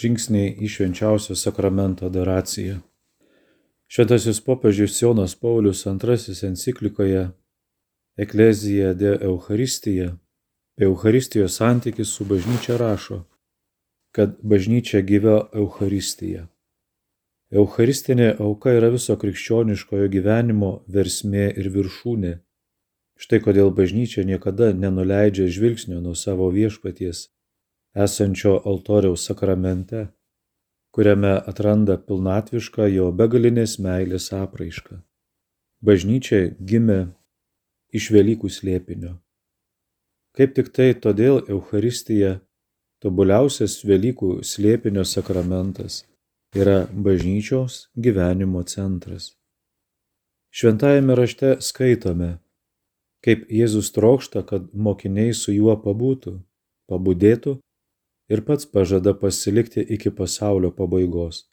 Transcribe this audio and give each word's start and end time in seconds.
Žingsniai 0.00 0.54
į 0.64 0.68
švenčiausio 0.72 1.34
sakramento 1.36 2.06
adoraciją. 2.08 2.78
Šventasis 3.90 4.38
popiežius 4.46 4.96
Jonas 5.02 5.34
Paulius 5.34 5.82
II 5.86 6.36
enciklikoje 6.48 7.30
Eklezija 8.16 8.94
de 8.94 9.18
Eucharistija, 9.20 10.14
Eucharistijos 10.80 11.56
santykis 11.56 12.14
su 12.14 12.24
bažnyčia 12.24 12.76
rašo, 12.80 13.24
kad 14.12 14.38
bažnyčia 14.42 15.02
gyva 15.02 15.36
Eucharistija. 15.52 16.46
Eucharistinė 17.50 18.36
auka 18.38 18.72
yra 18.78 18.88
viso 18.94 19.16
krikščioniškojo 19.18 20.06
gyvenimo 20.08 20.70
versmė 20.86 21.48
ir 21.58 21.68
viršūnė. 21.74 22.32
Štai 23.20 23.40
kodėl 23.44 23.74
bažnyčia 23.74 24.24
niekada 24.24 24.70
nenuleidžia 24.72 25.50
žvilgsnio 25.50 26.00
nuo 26.00 26.14
savo 26.14 26.48
viešpaties 26.54 27.26
esančio 27.94 28.60
altoriaus 28.64 29.24
sakramente, 29.26 30.08
kuriame 30.94 31.32
atranda 31.52 31.96
pilnatvišką 31.98 32.86
jo 32.90 33.10
begalinės 33.12 33.78
meilės 33.82 34.30
apraišką. 34.34 35.00
Bažnyčia 35.82 36.50
gimė 36.60 37.00
iš 37.94 38.10
Velykų 38.14 38.50
slėpinio. 38.50 39.16
Kaip 40.36 40.54
tik 40.54 40.70
tai 40.74 40.92
todėl 40.94 41.40
Euharistija, 41.48 42.38
tobuliausias 43.02 43.80
Velykų 43.86 44.42
slėpinio 44.46 45.04
sakramentas, 45.04 46.04
yra 46.54 46.86
bažnyčios 46.92 47.88
gyvenimo 47.96 48.62
centras. 48.62 49.34
Šventajame 50.50 51.14
rašte 51.14 51.56
skaitome, 51.62 52.38
kaip 53.22 53.46
Jėzus 53.50 53.92
trokšta, 53.94 54.42
kad 54.42 54.70
mokiniai 54.74 55.34
su 55.34 55.54
juo 55.54 55.76
pabūtų, 55.78 56.40
pabudėtų 56.90 57.60
ir 58.30 58.44
pats 58.46 58.66
pažada 58.72 59.18
pasilikti 59.18 59.80
iki 59.80 60.10
pasaulio 60.14 60.70
pabaigos. 60.70 61.44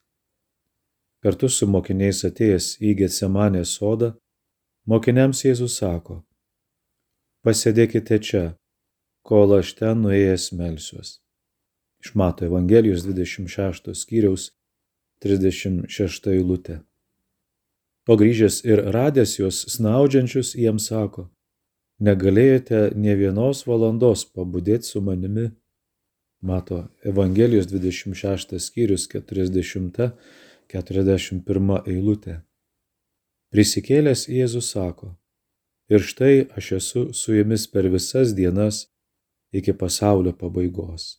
Kartu 1.24 1.50
su 1.50 1.66
mokiniais 1.68 2.22
atėjęs 2.30 2.76
į 2.78 2.94
Getsemanės 3.02 3.74
sodą, 3.80 4.12
mokiniams 4.86 5.42
Jėzus 5.46 5.80
sako, 5.82 6.22
pasėdėkite 7.42 8.20
čia, 8.22 8.44
kol 9.26 9.58
aš 9.58 9.74
ten 9.80 10.06
nuėjęs 10.06 10.52
melsiuos. 10.60 11.18
Iš 12.06 12.14
Mato 12.14 12.46
Evangelijos 12.46 13.02
26 13.08 13.96
skyriaus 13.98 14.52
36 15.26 16.30
eilutė. 16.36 16.84
O 18.08 18.16
grįžęs 18.16 18.62
ir 18.70 18.86
radęs 18.94 19.40
juos 19.40 19.66
snaudžiančius, 19.74 20.54
jiems 20.56 20.92
sako, 20.92 21.26
negalėjote 22.00 22.92
ne 22.96 23.16
vienos 23.18 23.66
valandos 23.68 24.24
pabudėti 24.30 24.94
su 24.94 25.02
manimi 25.02 25.50
Mato 26.42 26.90
Evangelijos 27.04 27.68
26 27.68 28.60
skyrius 28.60 29.10
40-41 29.10 31.88
eilutė. 31.90 32.42
Prisikėlęs 33.50 34.28
Jėzus 34.30 34.72
sako, 34.76 35.18
ir 35.90 36.00
štai 36.04 36.48
aš 36.60 36.72
esu 36.78 37.14
su 37.14 37.34
jumis 37.34 37.68
per 37.72 37.90
visas 37.90 38.36
dienas 38.38 38.88
iki 39.52 39.74
pasaulio 39.74 40.34
pabaigos. 40.38 41.18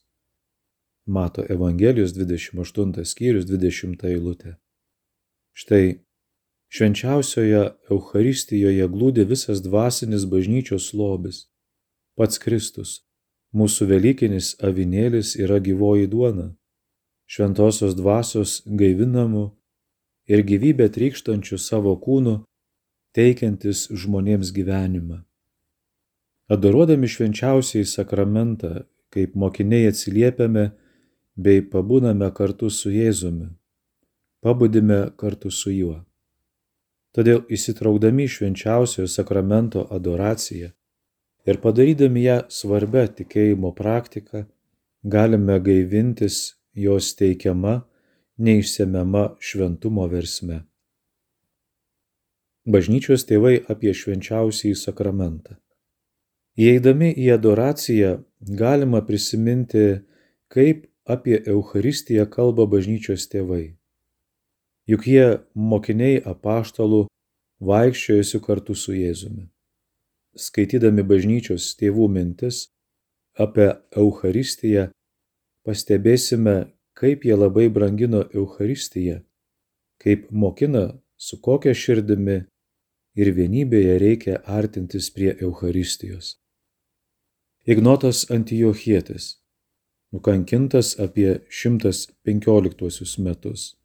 Mato 1.05 1.43
Evangelijos 1.49 2.13
28 2.15 3.03
skyrius 3.03 3.45
20 3.49 4.03
eilutė. 4.13 4.55
Štai 5.51 5.99
švenčiausioje 6.71 7.75
Euharistijoje 7.91 8.87
glūdi 8.87 9.25
visas 9.27 9.61
dvasinis 9.65 10.25
bažnyčios 10.29 10.93
lobis, 10.93 11.49
pats 12.15 12.37
Kristus, 12.39 13.08
Mūsų 13.49 13.87
Velykinis 13.89 14.51
avinėlis 14.61 15.33
yra 15.41 15.57
gyvoji 15.57 16.05
duona, 16.11 16.51
šventosios 17.25 17.95
dvasios 17.97 18.59
gaivinamų 18.65 19.47
ir 20.29 20.43
gyvybę 20.45 20.85
trykštančių 20.93 21.57
savo 21.57 21.95
kūnų, 21.97 22.35
teikiantis 23.17 23.87
žmonėms 23.89 24.53
gyvenimą. 24.53 25.23
Adoruodami 26.49 27.09
švenčiausiai 27.09 27.85
sakramentą, 27.89 28.85
kaip 29.09 29.33
mokiniai 29.33 29.89
atsiliepiame 29.89 30.69
bei 31.33 31.65
pabūname 31.65 32.29
kartu 32.37 32.69
su 32.69 32.93
Jėzumi, 32.93 33.49
pabudime 34.45 35.09
kartu 35.17 35.49
su 35.49 35.73
juo. 35.73 35.99
Todėl 37.17 37.47
įsitraukdami 37.49 38.27
švenčiausiojo 38.29 39.09
sakramento 39.09 39.87
adoraciją, 39.89 40.69
ir 41.45 41.59
padarydami 41.63 42.23
ją 42.25 42.37
svarbia 42.51 43.05
tikėjimo 43.07 43.71
praktika, 43.75 44.45
galime 45.03 45.59
gaivintis 45.63 46.55
jos 46.75 47.13
teikiama, 47.19 47.79
neišsemiama 48.39 49.23
šventumo 49.39 50.07
versme. 50.11 50.63
Bažnyčios 52.69 53.25
tėvai 53.25 53.57
apie 53.71 53.93
švenčiausiai 53.95 54.75
sakramentą. 54.77 55.57
Įeidami 56.59 57.13
į 57.15 57.31
adoraciją 57.37 58.17
galima 58.59 59.01
prisiminti, 59.07 60.03
kaip 60.51 60.85
apie 61.07 61.39
Eucharistiją 61.47 62.27
kalba 62.29 62.67
bažnyčios 62.69 63.29
tėvai. 63.31 63.75
Juk 64.89 65.07
jie 65.07 65.39
mokiniai 65.55 66.19
apaštalų 66.25 67.05
vaikščiojusi 67.63 68.41
kartu 68.43 68.75
su 68.75 68.93
Jėzumi 68.97 69.47
skaitydami 70.39 71.03
bažnyčios 71.03 71.73
tėvų 71.79 72.07
mintis 72.15 72.67
apie 73.39 73.69
Eucharistiją, 73.95 74.89
pastebėsime, 75.67 76.71
kaip 76.99 77.25
jie 77.27 77.35
labai 77.35 77.69
brangino 77.71 78.25
Eucharistiją, 78.35 79.21
kaip 80.03 80.27
mokina, 80.31 80.99
su 81.17 81.39
kokia 81.43 81.75
širdimi 81.75 82.39
ir 83.19 83.31
vienybėje 83.35 83.97
reikia 83.99 84.39
artintis 84.47 85.09
prie 85.15 85.33
Eucharistijos. 85.35 86.37
Ignotas 87.67 88.25
Antijochietis, 88.31 89.35
nukankintas 90.15 90.95
apie 90.99 91.41
115 91.51 93.19
metus. 93.23 93.75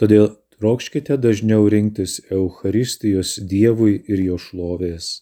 Todėl 0.00 0.32
trokškite 0.56 1.20
dažniau 1.20 1.68
rinktis 1.68 2.20
Eucharistijos 2.32 3.36
Dievui 3.52 4.00
ir 4.08 4.24
jo 4.24 4.40
šlovės 4.40 5.20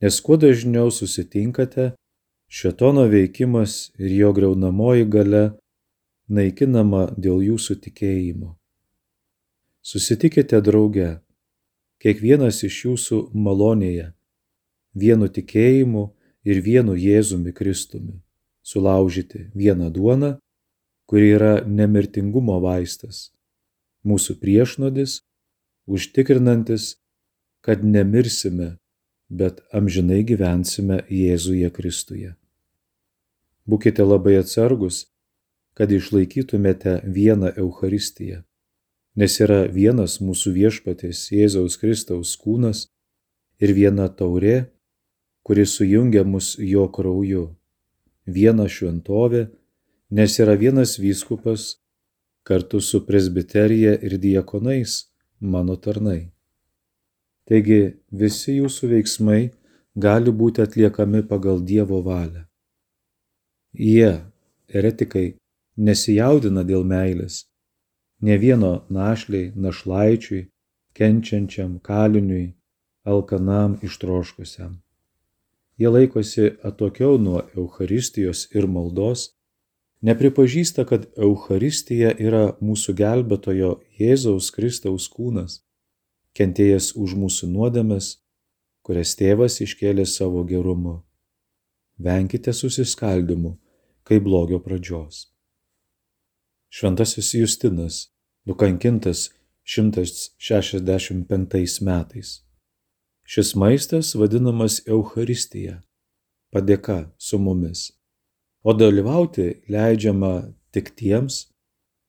nes 0.00 0.20
kuo 0.20 0.36
dažniau 0.36 0.90
susitinkate, 0.90 1.92
šetono 2.48 3.04
veikimas 3.12 3.92
ir 3.98 4.10
jo 4.20 4.32
greunamoji 4.32 5.04
gale 5.04 5.42
naikinama 6.28 7.10
dėl 7.18 7.42
jūsų 7.44 7.76
tikėjimo. 7.84 8.54
Susitikite 9.82 10.60
drauge, 10.64 11.20
kiekvienas 12.00 12.62
iš 12.64 12.84
jūsų 12.86 13.20
malonėje, 13.34 14.10
vienu 14.96 15.28
tikėjimu 15.28 16.04
ir 16.48 16.62
vienu 16.64 16.96
Jėzumi 16.96 17.52
Kristumi, 17.52 18.20
sulaužyti 18.62 19.50
vieną 19.54 19.90
duoną, 19.92 20.38
kuri 21.06 21.34
yra 21.36 21.54
nemirtingumo 21.66 22.60
vaistas, 22.62 23.30
mūsų 24.06 24.38
priešnodis, 24.40 25.20
užtikrinantis, 25.90 26.96
kad 27.60 27.84
nemirsime 27.84 28.79
bet 29.30 29.62
amžinai 29.72 30.24
gyvensime 30.26 31.00
Jėzuje 31.08 31.70
Kristuje. 31.70 32.34
Būkite 33.70 34.02
labai 34.02 34.40
atsargus, 34.40 35.06
kad 35.78 35.92
išlaikytumėte 35.94 37.00
vieną 37.06 37.52
Eucharistiją, 37.62 38.42
nes 39.16 39.36
yra 39.40 39.62
vienas 39.70 40.18
mūsų 40.20 40.52
viešpatės 40.58 41.28
Jėzaus 41.30 41.78
Kristaus 41.78 42.34
kūnas 42.40 42.88
ir 43.62 43.72
viena 43.76 44.08
taurė, 44.08 44.72
kuri 45.46 45.66
sujungia 45.66 46.24
mus 46.26 46.56
jo 46.58 46.88
krauju, 46.90 47.46
viena 48.26 48.66
šventovė, 48.68 49.46
nes 50.10 50.36
yra 50.42 50.58
vienas 50.58 50.98
vyskupas 50.98 51.76
kartu 52.42 52.80
su 52.80 53.04
presbiterija 53.06 53.94
ir 54.02 54.18
diekonais 54.18 55.06
mano 55.40 55.76
tarnai. 55.76 56.32
Taigi 57.50 57.96
visi 58.14 58.52
jūsų 58.60 58.88
veiksmai 58.92 59.40
gali 59.98 60.30
būti 60.30 60.62
atliekami 60.62 61.24
pagal 61.26 61.56
Dievo 61.66 61.96
valią. 62.04 62.44
Jie, 63.74 64.10
eretikai, 64.70 65.34
nesijaudina 65.74 66.62
dėl 66.68 66.84
meilės, 66.86 67.48
ne 68.22 68.36
vieno 68.38 68.70
našliai, 68.86 69.48
našlaičiui, 69.56 70.44
kenčiančiam, 70.94 71.80
kaliniui, 71.82 72.52
alkanam 73.02 73.74
ištroškusiam. 73.82 74.76
Jie 75.74 75.90
laikosi 75.90 76.52
atokiau 76.62 77.18
nuo 77.18 77.40
Eucharistijos 77.56 78.44
ir 78.54 78.68
maldos, 78.70 79.32
nepripažįsta, 80.06 80.86
kad 80.86 81.08
Eucharistija 81.18 82.14
yra 82.14 82.44
mūsų 82.62 82.94
gelbėtojo 83.02 83.72
Jėzaus 83.98 84.52
Kristaus 84.54 85.08
kūnas 85.10 85.58
kentėjęs 86.40 86.96
už 86.96 87.12
mūsų 87.20 87.52
nuodėmes, 87.52 88.24
kurias 88.80 89.12
tėvas 89.20 89.60
iškėlė 89.60 90.08
savo 90.08 90.40
gerumu. 90.48 91.04
Venkite 92.00 92.56
susiskaldimų, 92.56 93.60
kaip 94.08 94.24
blogio 94.24 94.56
pradžios. 94.64 95.28
Šventasis 96.72 97.36
Justinas, 97.36 98.08
nukankintas 98.48 99.36
165 99.68 101.84
metais. 101.84 102.40
Šis 103.28 103.52
maistas 103.54 104.14
vadinamas 104.16 104.80
Euharistija, 104.88 105.84
padėka 106.50 107.12
su 107.18 107.38
mumis. 107.38 107.92
O 108.64 108.72
dalyvauti 108.72 109.60
leidžiama 109.68 110.54
tik 110.72 110.96
tiems, 110.96 111.52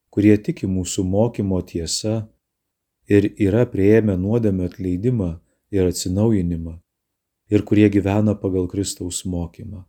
kurie 0.10 0.38
tiki 0.38 0.68
mūsų 0.72 1.04
mokymo 1.04 1.62
tiesa 1.68 2.31
ir 3.12 3.28
yra 3.48 3.66
prieėmę 3.74 4.16
nuodėmę 4.24 4.70
atleidimą 4.72 5.32
ir 5.76 5.90
atsinaujinimą 5.92 6.78
ir 7.52 7.66
kurie 7.68 7.90
gyvena 7.92 8.36
pagal 8.44 8.68
Kristaus 8.72 9.26
mokymą. 9.26 9.84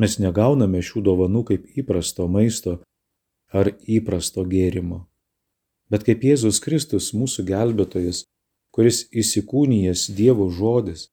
Mes 0.00 0.16
negauname 0.22 0.80
šių 0.86 1.02
dovanų 1.08 1.42
kaip 1.50 1.66
įprasto 1.82 2.28
maisto 2.30 2.78
ar 3.52 3.72
įprasto 3.96 4.44
gėrimo, 4.46 5.00
bet 5.90 6.06
kaip 6.06 6.22
Jėzus 6.24 6.62
Kristus 6.62 7.10
mūsų 7.12 7.44
gelbėtojas, 7.50 8.22
kuris 8.70 9.02
įsikūnijęs 9.10 10.06
Dievo 10.14 10.46
žodis 10.54 11.08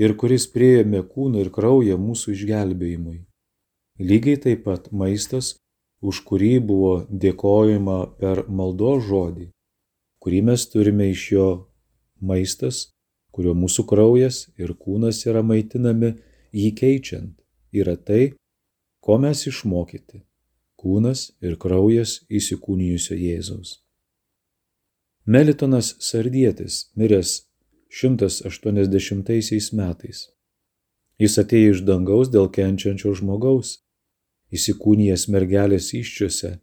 ir 0.00 0.16
kuris 0.16 0.48
prieėmė 0.54 1.04
kūną 1.12 1.44
ir 1.44 1.52
kraują 1.52 2.00
mūsų 2.00 2.32
išgelbėjimui. 2.34 3.20
Lygiai 4.00 4.40
taip 4.40 4.64
pat 4.64 4.88
maistas, 4.92 5.56
už 6.00 6.22
kurį 6.24 6.54
buvo 6.64 6.92
dėkojama 7.10 7.98
per 8.18 8.44
maldo 8.48 8.96
žodį, 9.04 9.50
kurį 10.22 10.42
mes 10.50 10.66
turime 10.70 11.10
iš 11.10 11.24
jo 11.32 11.48
maistas, 12.20 12.88
kurio 13.32 13.54
mūsų 13.54 13.84
kraujas 13.86 14.46
ir 14.58 14.74
kūnas 14.74 15.24
yra 15.30 15.42
maitinami 15.46 16.14
jį 16.52 16.70
keičiant, 16.80 17.34
yra 17.72 17.96
tai, 17.96 18.34
ko 19.00 19.18
mes 19.18 19.46
išmokyti- 19.46 20.22
kūnas 20.80 21.30
ir 21.42 21.56
kraujas 21.56 22.24
įsikūnijusio 22.30 23.14
Jėzaus. 23.18 23.78
Melitonas 25.26 25.94
Sardietis 26.00 26.90
miręs 26.96 27.44
180 27.90 29.72
metais. 29.72 30.28
Jis 31.18 31.38
atėjo 31.42 31.70
iš 31.74 31.80
dangaus 31.82 32.30
dėl 32.30 32.48
kenčiančio 32.48 33.14
žmogaus, 33.14 33.78
įsikūnijęs 34.54 35.28
mergelės 35.28 35.92
iščiose, 35.92 36.60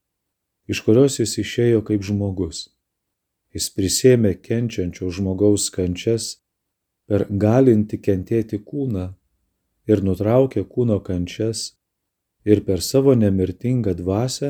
iš 0.68 0.82
kurios 0.86 1.20
jis 1.20 1.38
išėjo 1.44 1.84
kaip 1.86 2.02
žmogus. 2.02 2.75
Jis 3.56 3.70
prisėmė 3.72 4.34
kenčiančio 4.44 5.08
žmogaus 5.16 5.70
kančias 5.72 6.26
per 7.08 7.24
galinti 7.44 8.02
kentėti 8.04 8.60
kūną 8.60 9.06
ir 9.88 10.02
nutraukė 10.04 10.66
kūno 10.74 10.98
kančias 11.06 11.70
ir 12.44 12.66
per 12.68 12.84
savo 12.84 13.16
nemirtingą 13.16 13.94
dvasę 14.02 14.50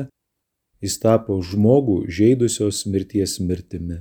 jis 0.82 0.98
tapo 1.04 1.38
žmogų 1.52 2.00
žaidusios 2.18 2.82
mirties 2.90 3.36
mirtimi. 3.38 4.00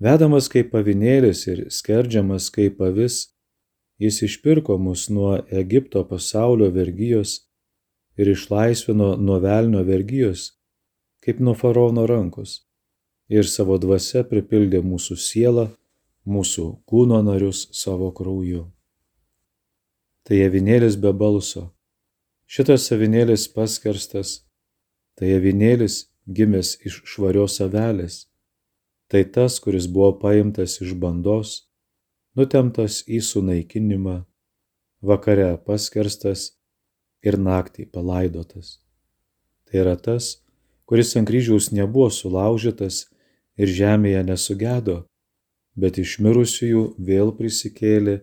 Vedamas 0.00 0.46
kaip 0.54 0.70
pavinėlis 0.70 1.42
ir 1.50 1.66
skerdžiamas 1.74 2.46
kaip 2.54 2.78
avis, 2.86 3.18
jis 3.98 4.22
išpirko 4.30 4.78
mus 4.78 5.08
nuo 5.10 5.34
Egipto 5.64 6.06
pasaulio 6.06 6.70
vergyjos 6.78 7.40
ir 8.16 8.30
išlaisvino 8.38 9.16
nuo 9.18 9.42
velnio 9.42 9.82
vergyjos, 9.84 10.52
kaip 11.26 11.42
nuo 11.42 11.58
faraono 11.58 12.06
rankos 12.06 12.60
ir 13.30 13.46
savo 13.46 13.78
dvasia 13.78 14.24
pripildė 14.26 14.82
mūsų 14.82 15.16
sielą, 15.16 15.68
mūsų 16.26 16.66
kūno 16.90 17.20
narius 17.22 17.68
savo 17.72 18.10
krauju. 18.12 18.66
Tai 20.26 20.40
avinėlis 20.46 20.98
be 21.00 21.12
balso. 21.16 21.70
Šitas 22.50 22.88
avinėlis 22.92 23.46
paskerstas, 23.54 24.40
tai 25.14 25.36
avinėlis 25.38 26.10
gimęs 26.26 26.74
iš 26.86 27.00
švarios 27.06 27.60
avelės. 27.62 28.26
Tai 29.10 29.22
tas, 29.34 29.58
kuris 29.62 29.86
buvo 29.90 30.12
paimtas 30.22 30.76
iš 30.82 30.94
bandos, 30.98 31.70
nutemtas 32.38 33.00
į 33.06 33.22
sunaikinimą, 33.26 34.20
vakare 35.02 35.54
paskerstas 35.66 36.50
ir 37.26 37.38
naktį 37.38 37.88
palaidotas. 37.94 38.78
Tai 39.66 39.82
yra 39.82 39.96
tas, 39.96 40.40
kuris 40.86 41.14
ant 41.18 41.30
kryžiaus 41.30 41.70
nebuvo 41.74 42.10
sulaužytas 42.10 43.06
ir 43.56 43.68
žemėje 43.68 44.22
nesugedo, 44.28 44.96
bet 45.76 45.98
iš 45.98 46.18
mirusiųjų 46.24 46.82
vėl 46.98 47.32
prisikėlė 47.36 48.20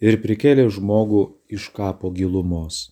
ir 0.00 0.16
prikėlė 0.22 0.68
žmogų 0.72 1.22
iš 1.56 1.68
kapo 1.76 2.10
gilumos. 2.10 2.88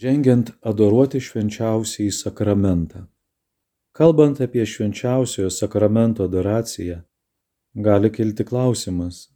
Žengiant 0.00 0.52
adoruoti 0.64 1.20
švenčiausiai 1.20 2.12
sakramentą. 2.12 3.06
Kalbant 3.92 4.40
apie 4.40 4.64
švenčiausiojo 4.64 5.50
sakramento 5.50 6.24
adoraciją, 6.24 7.02
gali 7.74 8.10
kilti 8.14 8.46
klausimas, 8.48 9.26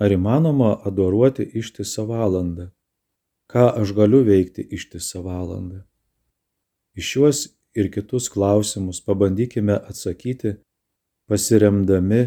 ar 0.00 0.10
įmanoma 0.10 0.72
adoruoti 0.88 1.46
ištisą 1.60 2.06
valandą? 2.08 2.70
Ką 3.46 3.68
aš 3.82 3.92
galiu 3.94 4.24
veikti 4.24 4.64
ištisą 4.72 5.22
valandą? 5.22 5.84
Iš 6.96 7.10
šiuos 7.12 7.42
ir 7.74 7.90
kitus 7.94 8.28
klausimus 8.32 9.00
pabandykime 9.04 9.76
atsakyti 9.90 10.56
pasiremdami 11.28 12.22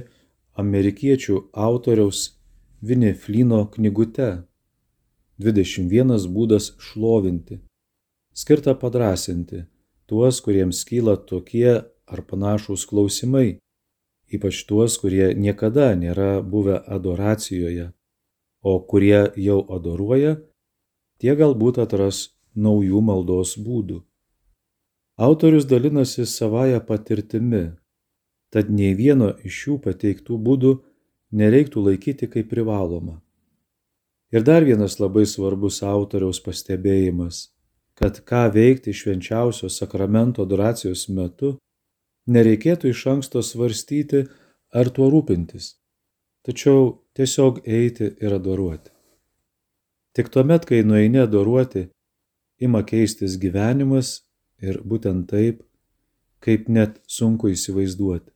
amerikiečių 0.57 1.37
autoriaus 1.53 2.33
Vini 2.81 3.13
Flino 3.13 3.63
knygute 3.73 4.29
21 5.41 6.27
būdas 6.33 6.71
šlovinti, 6.81 7.59
skirta 8.33 8.73
padrasinti 8.77 9.63
tuos, 10.09 10.41
kuriems 10.41 10.83
kyla 10.87 11.17
tokie 11.29 11.73
ar 12.07 12.21
panašūs 12.29 12.85
klausimai, 12.89 13.59
ypač 14.33 14.63
tuos, 14.69 14.97
kurie 15.01 15.33
niekada 15.35 15.91
nėra 15.99 16.41
buvę 16.41 16.79
adoracijoje, 16.97 17.91
o 18.63 18.73
kurie 18.89 19.27
jau 19.37 19.59
adoruoja, 19.77 20.37
tie 21.21 21.35
galbūt 21.37 21.81
atras 21.83 22.27
naujų 22.55 23.01
maldos 23.01 23.57
būdų. 23.61 24.01
Autorius 25.17 25.65
dalinasi 25.65 26.25
savoje 26.25 26.85
patirtimi 26.85 27.71
tad 28.49 28.69
nei 28.69 28.93
vieno 28.93 29.31
iš 29.43 29.55
šių 29.61 29.77
pateiktų 29.85 30.35
būdų 30.47 30.73
nereiktų 31.39 31.81
laikyti 31.87 32.27
kaip 32.29 32.51
privaloma. 32.51 33.15
Ir 34.29 34.45
dar 34.45 34.61
vienas 34.67 34.99
labai 34.99 35.25
svarbus 35.25 35.81
autoriaus 35.81 36.37
pastebėjimas, 36.45 37.47
kad 37.97 38.19
ką 38.29 38.43
veikti 38.53 38.93
švenčiausio 38.93 39.71
sakramento 39.73 40.45
adoracijos 40.45 41.07
metu, 41.09 41.55
nereikėtų 42.29 42.93
iš 42.93 43.03
anksto 43.15 43.41
svarstyti 43.41 44.27
ar 44.69 44.93
tuo 44.93 45.09
rūpintis, 45.09 45.73
tačiau 46.45 47.01
tiesiog 47.17 47.63
eiti 47.65 48.13
ir 48.21 48.37
adoruoti. 48.37 48.93
Tik 50.13 50.29
tuomet, 50.29 50.69
kai 50.69 50.83
nueini 50.85 51.25
adoruoti, 51.25 51.87
ima 52.61 52.85
keistis 52.85 53.41
gyvenimas 53.41 54.26
ir 54.61 54.81
būtent 54.81 55.27
taip, 55.29 55.61
kaip 56.39 56.67
net 56.69 56.99
sunku 57.07 57.51
įsivaizduoti. 57.53 58.31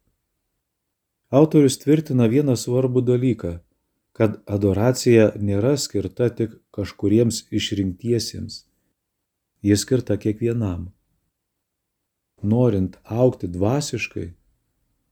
Autorius 1.31 1.77
tvirtina 1.79 2.27
vieną 2.27 2.57
svarbų 2.59 3.01
dalyką- 3.07 3.59
kad 4.17 4.41
adoracija 4.45 5.31
nėra 5.39 5.77
skirta 5.77 6.29
tik 6.29 6.57
kažkuriems 6.75 7.47
išrinktiesiems. 7.51 8.65
Ji 9.63 9.75
skirta 9.77 10.17
kiekvienam. 10.17 10.91
Norint 12.43 12.97
aukti 13.05 13.47
dvasiškai, 13.47 14.33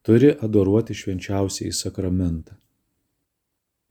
turi 0.02 0.32
adoruoti 0.42 0.94
švenčiausiai 0.94 1.72
sakramentą. 1.72 2.58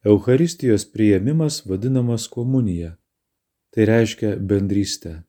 Eucharistijos 0.03 0.85
prieimimas 0.85 1.65
vadinamas 1.65 2.27
komunija. 2.27 2.97
Tai 3.71 3.85
reiškia 3.85 4.35
bendrystę. 4.39 5.23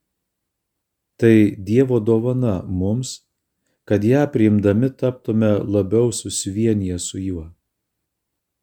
Tai 1.20 1.36
Dievo 1.58 2.00
dovana 2.00 2.62
mums 2.64 3.18
kad 3.90 4.04
ją 4.04 4.26
priimdami 4.32 4.90
taptume 4.96 5.50
labiau 5.74 6.12
susivieniję 6.12 6.98
su 6.98 7.18
juo. 7.18 7.46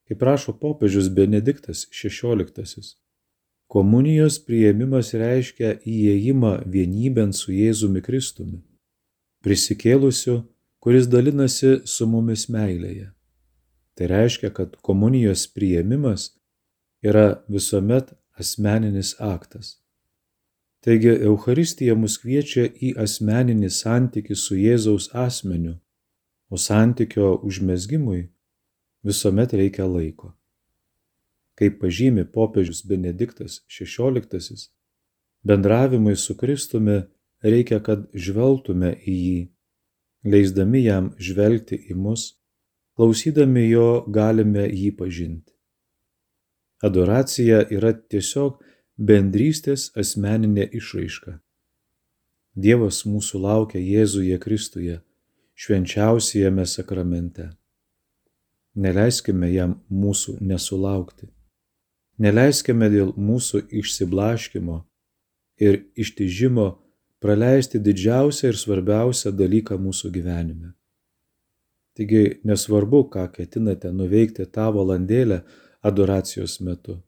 Kaip 0.07 0.21
rašo 0.21 0.53
popiežius 0.53 1.09
Benediktas 1.09 1.79
XVI, 1.91 2.95
komunijos 3.67 4.37
prieimimas 4.47 5.11
reiškia 5.23 5.73
įėjimą 5.83 6.53
vienybėn 6.75 7.33
su 7.35 7.51
Jėzumi 7.51 7.99
Kristumi, 8.05 8.61
prisikėlusiu, 9.43 10.37
kuris 10.79 11.11
dalinasi 11.11 11.73
su 11.83 12.07
mumis 12.07 12.47
meilėje. 12.47 13.11
Tai 13.99 14.07
reiškia, 14.13 14.53
kad 14.55 14.79
komunijos 14.79 15.43
prieimimas 15.51 16.29
yra 17.03 17.43
visuomet 17.51 18.15
asmeninis 18.39 19.17
aktas. 19.19 19.75
Taigi 20.87 21.11
Eucharistija 21.27 21.97
mus 21.99 22.13
kviečia 22.21 22.63
į 22.71 22.93
asmeninį 23.03 23.67
santykių 23.75 24.35
su 24.39 24.55
Jėzaus 24.55 25.09
asmeniu, 25.11 25.73
o 26.47 26.55
santykio 26.55 27.33
užmesgymui 27.43 28.21
visuomet 29.03 29.51
reikia 29.59 29.83
laiko. 29.83 30.31
Kaip 31.59 31.81
pažymi 31.81 32.23
popiežius 32.31 32.85
Benediktas 32.87 33.57
XVI, 33.67 34.69
bendravimui 35.43 36.15
su 36.15 36.37
Kristumi 36.39 37.01
reikia, 37.43 37.81
kad 37.83 38.07
žvelgtume 38.15 38.93
į 39.03 39.17
jį, 39.17 39.41
leisdami 40.23 40.85
jam 40.85 41.11
žvelgti 41.19 41.81
į 41.91 41.99
mus, 41.99 42.29
klausydami 42.95 43.67
jo 43.67 44.05
galime 44.07 44.69
jį 44.71 44.95
pažinti. 44.95 45.51
Adoracija 46.79 47.65
yra 47.75 47.91
tiesiog 47.91 48.63
bendrystės 48.97 49.91
asmeninė 49.95 50.67
išraiška. 50.73 51.37
Dievas 52.57 53.03
mūsų 53.05 53.39
laukia 53.43 53.79
Jėzuje 53.79 54.37
Kristuje, 54.41 54.99
švenčiausiajame 55.53 56.65
sakramente. 56.65 57.51
Neleiskime 58.77 59.49
jam 59.53 59.77
mūsų 59.89 60.39
nesulaukti. 60.41 61.29
Neleiskime 62.17 62.89
dėl 62.89 63.13
mūsų 63.13 63.67
išsiblaškimo 63.69 64.79
ir 65.61 65.83
ištižimo 65.93 66.67
praleisti 67.21 67.81
didžiausią 67.81 68.51
ir 68.51 68.57
svarbiausią 68.57 69.33
dalyką 69.37 69.77
mūsų 69.81 70.11
gyvenime. 70.13 70.73
Taigi 71.97 72.39
nesvarbu, 72.45 73.05
ką 73.13 73.25
ketinate 73.33 73.89
nuveikti 73.93 74.45
tą 74.53 74.69
valandėlę 74.73 75.43
adoracijos 75.85 76.59
metu. 76.61 76.99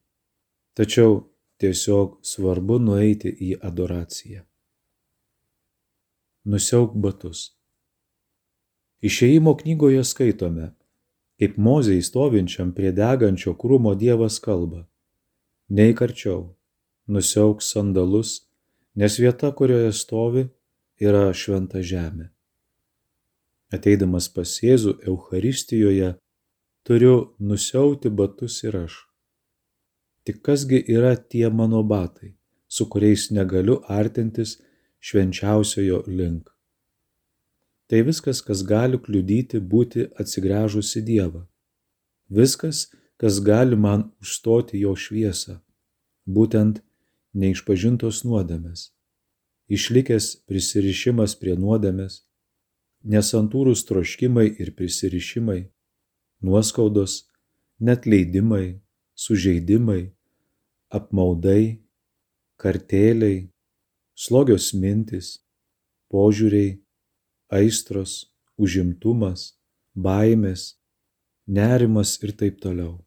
Tačiau 0.77 1.19
tiesiog 1.59 2.19
svarbu 2.23 2.79
nueiti 2.79 3.31
į 3.31 3.55
adoraciją. 3.69 4.45
Nusiauk 6.49 6.95
batus. 6.95 7.49
Išėjimo 9.03 9.53
knygoje 9.59 10.03
skaitome, 10.07 10.71
kaip 11.39 11.57
mozei 11.57 12.01
stovinčiam 12.03 12.71
prie 12.75 12.91
degančio 12.95 13.53
krūmo 13.59 13.93
Dievas 13.95 14.39
kalba. 14.43 14.85
Neik 15.69 16.01
arčiau, 16.03 16.55
nusiauk 17.07 17.63
sandalus, 17.63 18.49
nes 18.95 19.19
vieta, 19.19 19.51
kurioje 19.55 19.93
stovi, 19.95 20.47
yra 20.99 21.29
šventa 21.31 21.83
žemė. 21.83 22.31
Ateidamas 23.71 24.27
pas 24.33 24.55
Jėzų 24.63 24.95
Euharistijoje, 25.07 26.15
turiu 26.83 27.35
nusiauti 27.39 28.09
batus 28.09 28.63
ir 28.65 28.81
aš. 28.85 29.08
Tik 30.29 30.43
kasgi 30.45 30.83
yra 30.85 31.15
tie 31.15 31.49
mano 31.49 31.81
batai, 31.81 32.35
su 32.67 32.85
kuriais 32.85 33.31
negaliu 33.33 33.75
artintis 33.99 34.51
švenčiausiojo 35.01 36.03
link. 36.05 36.51
Tai 37.89 38.01
viskas, 38.05 38.43
kas 38.45 38.61
gali 38.61 38.99
kliudyti 39.01 39.57
būti 39.71 40.05
atsigręžus 40.21 40.91
į 40.99 41.01
Dievą. 41.07 41.41
Viskas, 42.29 42.91
kas 43.17 43.39
gali 43.41 43.79
man 43.85 44.03
užstoti 44.21 44.83
jo 44.83 44.93
šviesą. 44.93 45.55
Būtent 46.29 46.83
neišpažintos 47.33 48.21
nuodėmės. 48.21 48.91
Išlikęs 49.65 50.27
prisirišimas 50.45 51.33
prie 51.41 51.57
nuodėmės, 51.57 52.19
nesantūrus 53.01 53.81
troškimai 53.89 54.45
ir 54.61 54.75
prisirišimai, 54.77 55.59
nuoskaudos, 56.45 57.17
net 57.81 58.05
leidimai, 58.05 58.77
sužeidimai, 59.17 60.13
apmaudai, 60.89 61.79
kartėliai, 62.59 63.49
slogios 64.17 64.71
mintis, 64.73 65.37
požiūriai, 66.11 66.79
aistros, 67.53 68.33
užimtumas, 68.59 69.53
baimės, 69.95 70.75
nerimas 71.47 72.17
ir 72.23 72.33
taip 72.37 72.59
toliau. 72.63 72.97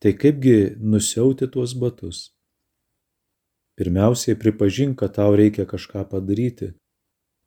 Tai 0.00 0.12
kaipgi 0.12 0.76
nusiauti 0.80 1.48
tuos 1.48 1.72
batus? 1.78 2.32
Pirmiausiai 3.76 4.36
pripažink, 4.40 4.98
kad 5.00 5.16
tau 5.16 5.36
reikia 5.36 5.66
kažką 5.68 6.06
padaryti, 6.08 6.72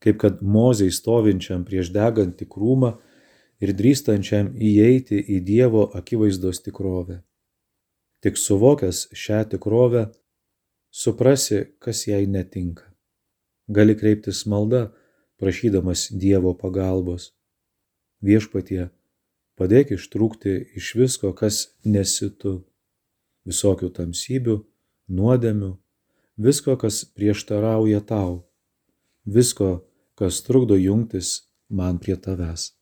kaip 0.01 0.19
kad 0.21 0.41
mozei 0.41 0.91
stovinčiam 0.93 1.65
prieš 1.65 1.89
degantį 1.93 2.45
krūmą 2.49 2.93
ir 3.61 3.73
drįstančiam 3.75 4.53
įeiti 4.55 5.19
į 5.19 5.41
Dievo 5.45 5.87
akivaizdos 5.97 6.61
tikrovę. 6.65 7.19
Tik 8.19 8.37
suvokęs 8.37 9.07
šią 9.15 9.43
tikrovę, 9.51 10.09
suprasi, 10.91 11.59
kas 11.79 12.07
jai 12.07 12.27
netinka. 12.27 12.83
Gali 13.69 13.95
kreiptis 13.95 14.45
malda, 14.45 14.89
prašydamas 15.39 16.09
Dievo 16.11 16.51
pagalbos. 16.57 17.31
Viešpatie, 18.19 18.89
padėk 19.55 19.93
ištrūkti 19.95 20.55
iš 20.75 20.95
visko, 20.99 21.31
kas 21.31 21.69
nesitu, 21.85 22.65
visokių 23.47 23.91
tamsybių, 23.95 24.57
nuodėmių, 25.07 25.71
visko, 26.35 26.75
kas 26.75 27.05
prieštarauja 27.15 28.01
tau, 28.03 28.43
visko, 29.23 29.85
kas 30.19 30.41
trukdo 30.43 30.75
jungtis 30.75 31.47
man 31.69 31.99
prie 32.03 32.17
tavęs. 32.19 32.73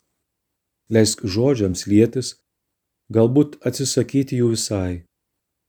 Leisk 0.89 1.25
žodžiams 1.27 1.86
lietis, 1.86 2.38
galbūt 3.13 3.60
atsisakyti 3.67 4.39
jų 4.41 4.56
visai, 4.56 5.03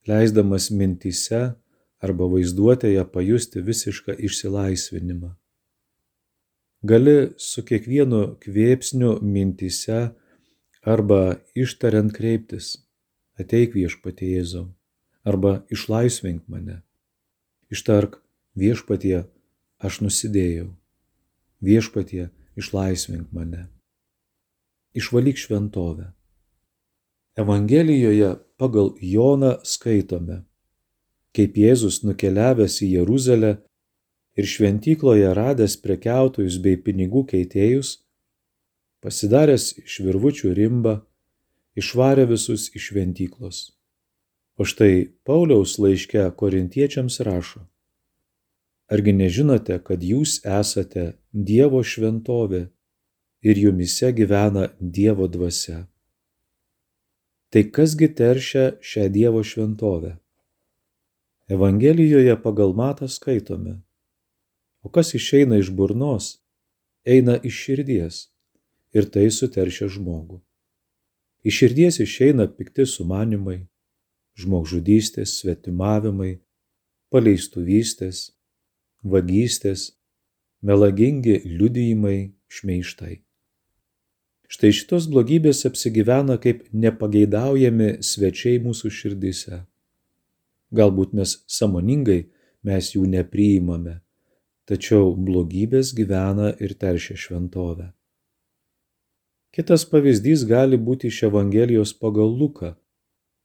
leisdamas 0.08 0.70
mintise 0.70 1.42
arba 2.02 2.30
vaizduotėje 2.32 3.04
pajusti 3.12 3.64
visišką 3.64 4.16
išsilaisvinimą 4.28 5.34
gali 6.82 7.32
su 7.36 7.64
kiekvienu 7.66 8.38
kvėpsniu 8.42 9.18
mintyse 9.22 9.98
arba 10.86 11.38
ištariant 11.58 12.14
kreiptis 12.14 12.76
ateik 13.38 13.74
viešpatie 13.74 14.30
Jėzau 14.36 14.68
arba 15.26 15.64
išlaisvink 15.70 16.46
mane. 16.48 16.82
Ištark 17.68 18.22
viešpatie, 18.56 19.26
aš 19.78 20.00
nusidėjau. 20.00 20.70
Viešpatie, 21.60 22.30
išlaisvink 22.56 23.28
mane. 23.34 23.66
Išvalyk 24.96 25.36
šventovę. 25.36 26.14
Evangelijoje 27.36 28.38
pagal 28.58 28.92
Joną 29.00 29.54
skaitome, 29.62 30.42
kaip 31.36 31.56
Jėzus 31.56 32.02
nukeliavęs 32.02 32.80
į 32.82 32.90
Jeruzalę 32.98 33.52
ir 34.38 34.46
šventykloje 34.46 35.30
radęs 35.38 35.78
prekiautojus 35.82 36.58
bei 36.62 36.78
pinigų 36.82 37.24
keitėjus, 37.32 37.98
pasidaręs 39.02 39.70
iš 39.84 40.00
virvučių 40.06 40.52
rimbą, 40.58 40.98
išvarė 41.78 42.26
visus 42.30 42.68
iš 42.74 42.90
šventyklos. 42.90 43.58
O 44.58 44.66
štai 44.66 45.14
Pauliaus 45.22 45.76
laiške 45.78 46.24
korintiečiams 46.38 47.20
rašo. 47.22 47.62
Argi 48.90 49.12
nežinote, 49.14 49.76
kad 49.86 50.02
jūs 50.02 50.40
esate 50.42 51.12
Dievo 51.30 51.84
šventovė 51.84 52.64
ir 53.46 53.62
jumise 53.62 54.10
gyvena 54.16 54.66
Dievo 54.80 55.28
dvasia? 55.30 55.84
Tai 57.49 57.64
kasgi 57.73 58.09
teršia 58.14 58.64
šią 58.85 59.09
Dievo 59.12 59.43
šventovę? 59.45 60.17
Evangelijoje 61.49 62.35
pagal 62.43 62.75
matą 62.76 63.09
skaitome 63.09 63.78
o 64.83 64.88
kas 64.88 65.14
išeina 65.14 65.59
iš 65.59 65.71
burnos, 65.71 66.38
eina 67.05 67.38
iš 67.49 67.57
širdies 67.64 68.21
ir 68.97 69.09
tai 69.12 69.26
suteršia 69.38 69.88
žmogų. 69.95 70.40
Iš 71.49 71.59
širdies 71.61 72.00
išeina 72.05 72.49
pikti 72.57 72.87
sumanimai, 72.87 73.59
žmogžudystės, 74.38 75.37
svetimavimai, 75.40 76.38
paleistuvystės, 77.12 78.23
vagystės, 79.02 79.93
melagingi 80.62 81.40
liudijimai, 81.45 82.33
šmeištai. 82.49 83.21
Štai 84.49 84.71
šitos 84.73 85.11
blogybės 85.12 85.67
apsigyvena 85.69 86.38
kaip 86.40 86.62
nepageidaujami 86.73 87.99
svečiai 88.00 88.57
mūsų 88.64 88.90
širdise. 88.99 89.59
Galbūt 90.73 91.12
mes 91.19 91.35
samoningai 91.45 92.23
mes 92.64 92.88
jų 92.95 93.05
nepriimame, 93.12 93.99
tačiau 94.64 95.12
blogybės 95.12 95.93
gyvena 95.97 96.55
ir 96.64 96.73
teršia 96.81 97.17
šventovę. 97.21 97.90
Kitas 99.52 99.85
pavyzdys 99.88 100.47
gali 100.49 100.81
būti 100.81 101.12
iš 101.12 101.23
Evangelijos 101.28 101.93
pagal 101.93 102.33
Luką, 102.33 102.73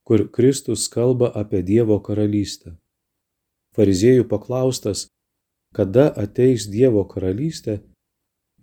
kur 0.07 0.27
Kristus 0.31 0.87
kalba 0.91 1.31
apie 1.35 1.63
Dievo 1.63 1.99
karalystę. 1.99 2.77
Fariziejų 3.75 4.27
paklaustas, 4.31 5.07
kada 5.75 6.11
ateis 6.15 6.67
Dievo 6.71 7.03
karalystė, 7.07 7.81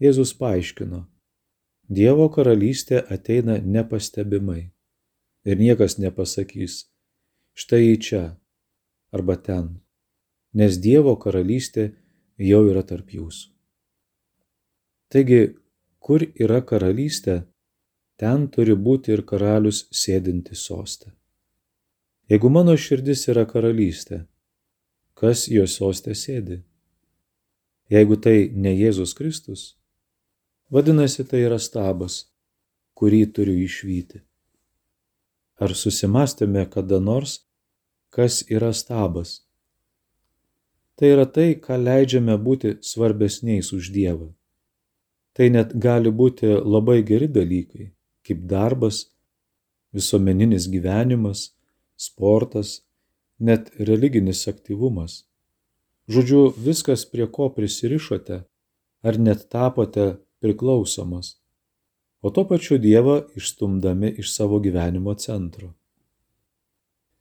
Jėzus 0.01 0.33
paaiškino, 0.37 1.10
Dievo 1.91 2.29
karalystė 2.31 3.01
ateina 3.11 3.57
nepastebimai 3.59 4.61
ir 5.43 5.57
niekas 5.59 5.97
nepasakys, 5.99 6.85
štai 7.59 7.97
čia 7.99 8.21
arba 9.11 9.35
ten, 9.35 9.81
nes 10.55 10.79
Dievo 10.79 11.17
karalystė 11.19 11.89
jau 12.39 12.61
yra 12.71 12.85
tarp 12.87 13.11
jūsų. 13.11 13.51
Taigi, 15.11 15.41
kur 15.99 16.23
yra 16.23 16.61
karalystė, 16.63 17.41
ten 18.23 18.47
turi 18.55 18.79
būti 18.79 19.11
ir 19.11 19.25
karalius 19.27 19.89
sėdinti 19.91 20.55
sostą. 20.55 21.11
Jeigu 22.31 22.53
mano 22.55 22.77
širdis 22.79 23.27
yra 23.35 23.43
karalystė, 23.51 24.23
kas 25.19 25.49
jo 25.51 25.67
sostė 25.67 26.15
sėdi? 26.15 26.63
Jeigu 27.91 28.15
tai 28.23 28.53
ne 28.55 28.71
Jėzus 28.79 29.17
Kristus, 29.19 29.80
vadinasi 30.71 31.25
tai 31.29 31.45
yra 31.49 31.59
stabas, 31.59 32.25
kurį 32.95 33.23
turiu 33.35 33.59
išvyti. 33.67 34.23
Ar 35.61 35.75
susimastėme 35.77 36.65
kada 36.73 37.00
nors, 37.00 37.41
kas 38.15 38.41
yra 38.49 38.73
stabas? 38.73 39.41
Tai 40.97 41.09
yra 41.15 41.27
tai, 41.27 41.55
ką 41.57 41.79
leidžiame 41.81 42.37
būti 42.37 42.77
svarbesniais 42.85 43.73
už 43.73 43.91
Dievą. 43.95 44.31
Tai 45.37 45.47
net 45.55 45.73
gali 45.77 46.11
būti 46.12 46.49
labai 46.49 47.00
geri 47.07 47.29
dalykai, 47.29 47.91
kaip 48.27 48.45
darbas, 48.49 49.07
visuomeninis 49.97 50.69
gyvenimas, 50.69 51.50
sportas, 51.97 52.81
net 53.39 53.71
religinis 53.79 54.47
aktyvumas. 54.49 55.25
Žodžiu, 56.11 56.50
viskas, 56.57 57.07
prie 57.09 57.27
ko 57.31 57.49
prisirišote, 57.55 58.43
ar 59.07 59.19
net 59.19 59.47
tapote 59.49 60.19
priklausomas, 60.41 61.37
o 62.21 62.31
tuo 62.31 62.45
pačiu 62.49 62.79
Dievą 62.79 63.23
išstumdami 63.37 64.15
iš 64.23 64.35
savo 64.35 64.61
gyvenimo 64.61 65.15
centro. 65.15 65.73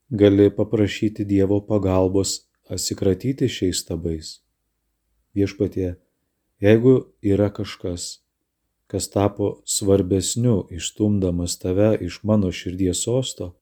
Gali 0.09 0.49
paprašyti 0.55 1.25
Dievo 1.25 1.61
pagalbos 1.65 2.39
atsikratyti 2.69 3.47
šiais 3.47 3.83
stabais. 3.83 4.39
Viešpatie, 5.33 5.95
Jeigu 6.59 7.05
yra 7.23 7.47
kažkas, 7.49 8.19
kas 8.87 9.09
tapo 9.09 9.61
svarbesniu 9.65 10.67
išstumdamas 10.69 11.55
tave 11.59 11.93
iš 12.01 12.19
mano 12.23 12.51
širdies 12.51 13.03
sosto, 13.05 13.53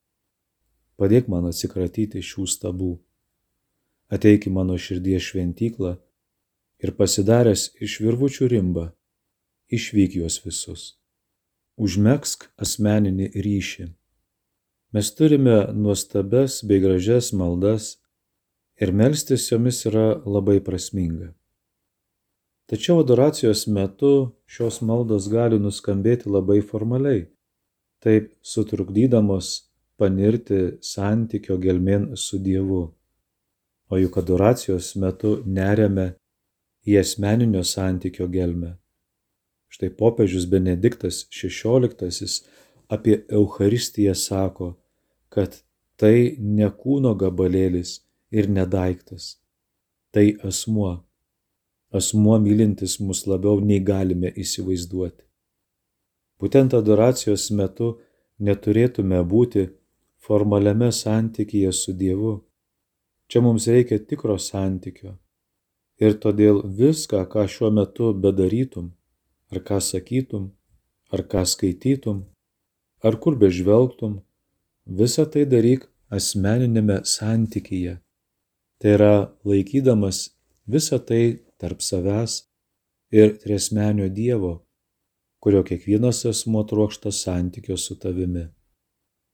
padėk 0.97 1.29
man 1.29 1.45
atsikratyti 1.45 2.23
šių 2.25 2.47
stabų. 2.49 2.95
Ateik 4.09 4.47
į 4.49 4.53
mano 4.55 4.79
širdies 4.81 5.29
šventyklą 5.29 5.93
ir 6.81 6.93
pasidaręs 6.97 7.67
iš 7.85 7.99
virvučių 8.01 8.49
rimbą, 8.55 8.87
išvyk 9.69 10.17
juos 10.21 10.39
visus. 10.45 10.83
Užmėgsk 11.77 12.47
asmeninį 12.57 13.31
ryšį. 13.35 13.87
Mes 14.95 15.09
turime 15.13 15.57
nuostabes 15.75 16.61
bei 16.65 16.79
gražias 16.81 17.33
maldas 17.35 17.97
ir 18.81 18.93
melstis 18.93 19.49
jomis 19.51 19.83
yra 19.89 20.07
labai 20.25 20.59
prasminga. 20.63 21.33
Tačiau 22.67 22.99
adoracijos 23.03 23.67
metu 23.71 24.13
šios 24.47 24.81
maldos 24.83 25.29
gali 25.31 25.59
nuskambėti 25.59 26.27
labai 26.27 26.59
formaliai, 26.71 27.27
taip 28.03 28.33
sutrukdydamos 28.43 29.51
panirti 29.99 30.77
santykio 30.83 31.55
gelmėn 31.63 32.09
su 32.15 32.39
Dievu. 32.43 32.81
O 33.87 33.99
juk 34.01 34.17
adoracijos 34.19 34.95
metu 34.99 35.37
neriame 35.45 36.09
į 36.87 36.99
asmeninio 37.03 37.63
santykio 37.63 38.27
gelmę. 38.31 38.75
Štai 39.67 39.89
popiežius 39.99 40.45
Benediktas 40.49 41.25
XVI 41.31 42.29
apie 42.89 43.23
Eucharistiją 43.29 44.15
sako, 44.15 44.75
kad 45.29 45.59
tai 45.99 46.37
ne 46.39 46.69
kūno 46.71 47.15
gabalėlis 47.19 47.99
ir 48.31 48.47
nedaiktas, 48.47 49.35
tai 50.11 50.37
asmuo 50.43 51.07
asmuo 51.91 52.39
mylintis 52.39 52.99
mus 52.99 53.23
labiau 53.27 53.59
nei 53.63 53.79
galime 53.79 54.31
įsivaizduoti. 54.43 55.23
Būtent 56.39 56.75
adoracijos 56.77 57.49
metu 57.59 57.93
neturėtume 58.39 59.21
būti 59.23 59.63
formaliame 60.27 60.91
santykyje 60.91 61.71
su 61.73 61.93
Dievu. 61.93 62.33
Čia 63.27 63.41
mums 63.41 63.67
reikia 63.67 63.97
tikro 63.99 64.37
santykio. 64.37 65.15
Ir 65.97 66.19
todėl 66.21 66.61
viską, 66.79 67.23
ką 67.31 67.47
šiuo 67.49 67.71
metu 67.73 68.11
bedarytum, 68.13 68.91
ar 69.51 69.59
ką 69.67 69.79
sakytum, 69.81 70.51
ar 71.13 71.21
ką 71.31 71.43
skaitytum, 71.45 72.25
ar 73.03 73.15
kur 73.21 73.37
bežvelgtum, 73.39 74.19
visą 74.99 75.25
tai 75.31 75.45
daryk 75.45 75.87
asmeninėme 76.09 77.01
santykyje. 77.03 77.97
Tai 78.79 78.89
yra 78.97 79.15
laikydamas 79.47 80.29
visą 80.67 80.99
tai 80.99 81.39
tarp 81.57 81.81
savęs 81.81 82.43
ir 83.11 83.37
tresmenio 83.41 84.09
Dievo, 84.09 84.53
kurio 85.39 85.63
kiekvienas 85.63 86.25
asmo 86.25 86.63
trokšta 86.63 87.11
santykio 87.11 87.77
su 87.77 87.95
tavimi. 87.99 88.47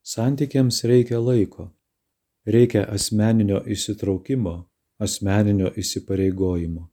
Santykiams 0.04 0.84
reikia 0.84 1.20
laiko, 1.20 1.72
reikia 2.46 2.86
asmeninio 2.92 3.64
įsitraukimo, 3.76 4.56
asmeninio 5.00 5.72
įsipareigojimo. 5.80 6.93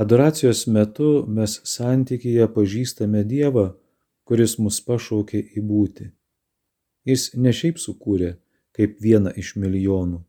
Adoracijos 0.00 0.66
metu 0.66 1.24
mes 1.28 1.58
santykyje 1.68 2.46
pažįstame 2.54 3.24
Dievą, 3.28 3.66
kuris 4.24 4.56
mus 4.58 4.80
pašaukė 4.86 5.42
į 5.56 5.64
būti. 5.68 6.08
Jis 7.04 7.32
ne 7.34 7.52
šiaip 7.52 7.80
sukūrė 7.82 8.36
kaip 8.72 8.96
vieną 9.04 9.34
iš 9.36 9.56
milijonų, 9.60 10.22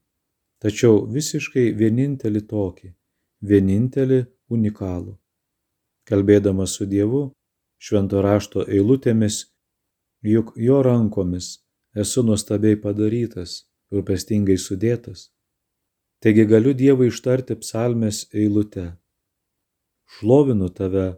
tačiau 0.59 1.05
visiškai 1.07 1.71
vienintelį 1.79 2.41
tokį 2.49 2.91
vienintelį 3.43 4.23
unikalų. 4.51 5.17
Kalbėdamas 6.07 6.75
su 6.77 6.87
Dievu, 6.87 7.23
švento 7.79 8.21
rašto 8.23 8.63
eilutėmis, 8.67 9.45
juk 10.23 10.53
jo 10.59 10.81
rankomis 10.83 11.59
esu 11.95 12.23
nuostabiai 12.23 12.79
padarytas, 12.79 13.63
rūpestingai 13.93 14.57
sudėtas. 14.57 15.29
Taigi 16.23 16.45
galiu 16.47 16.73
Dievui 16.73 17.09
ištarti 17.11 17.55
psalmės 17.59 18.25
eilutę. 18.31 18.93
Šlovinu 20.05 20.69
tave, 20.69 21.15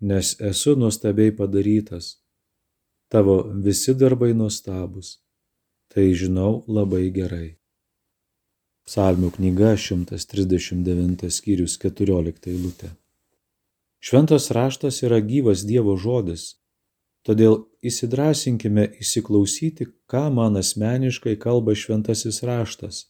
nes 0.00 0.36
esu 0.40 0.76
nuostabiai 0.76 1.36
padarytas. 1.36 2.16
Tavo 3.08 3.42
visi 3.64 3.94
darbai 3.94 4.34
nuostabus. 4.34 5.18
Tai 5.90 6.06
žinau 6.14 6.62
labai 6.68 7.10
gerai. 7.10 7.56
Psalmių 8.86 9.32
knyga 9.34 9.74
139 9.76 11.28
skyrius 11.30 11.76
14 11.82 12.48
eilutė. 12.52 12.94
Šventas 14.00 14.48
raštas 14.56 15.02
yra 15.04 15.18
gyvas 15.20 15.66
Dievo 15.68 15.96
žodis, 16.00 16.56
todėl 17.26 17.58
įsidrasinkime 17.84 18.86
įsiklausyti, 19.02 19.90
ką 20.08 20.30
man 20.32 20.56
asmeniškai 20.56 21.36
kalba 21.42 21.74
šventasis 21.76 22.40
raštas. 22.46 23.04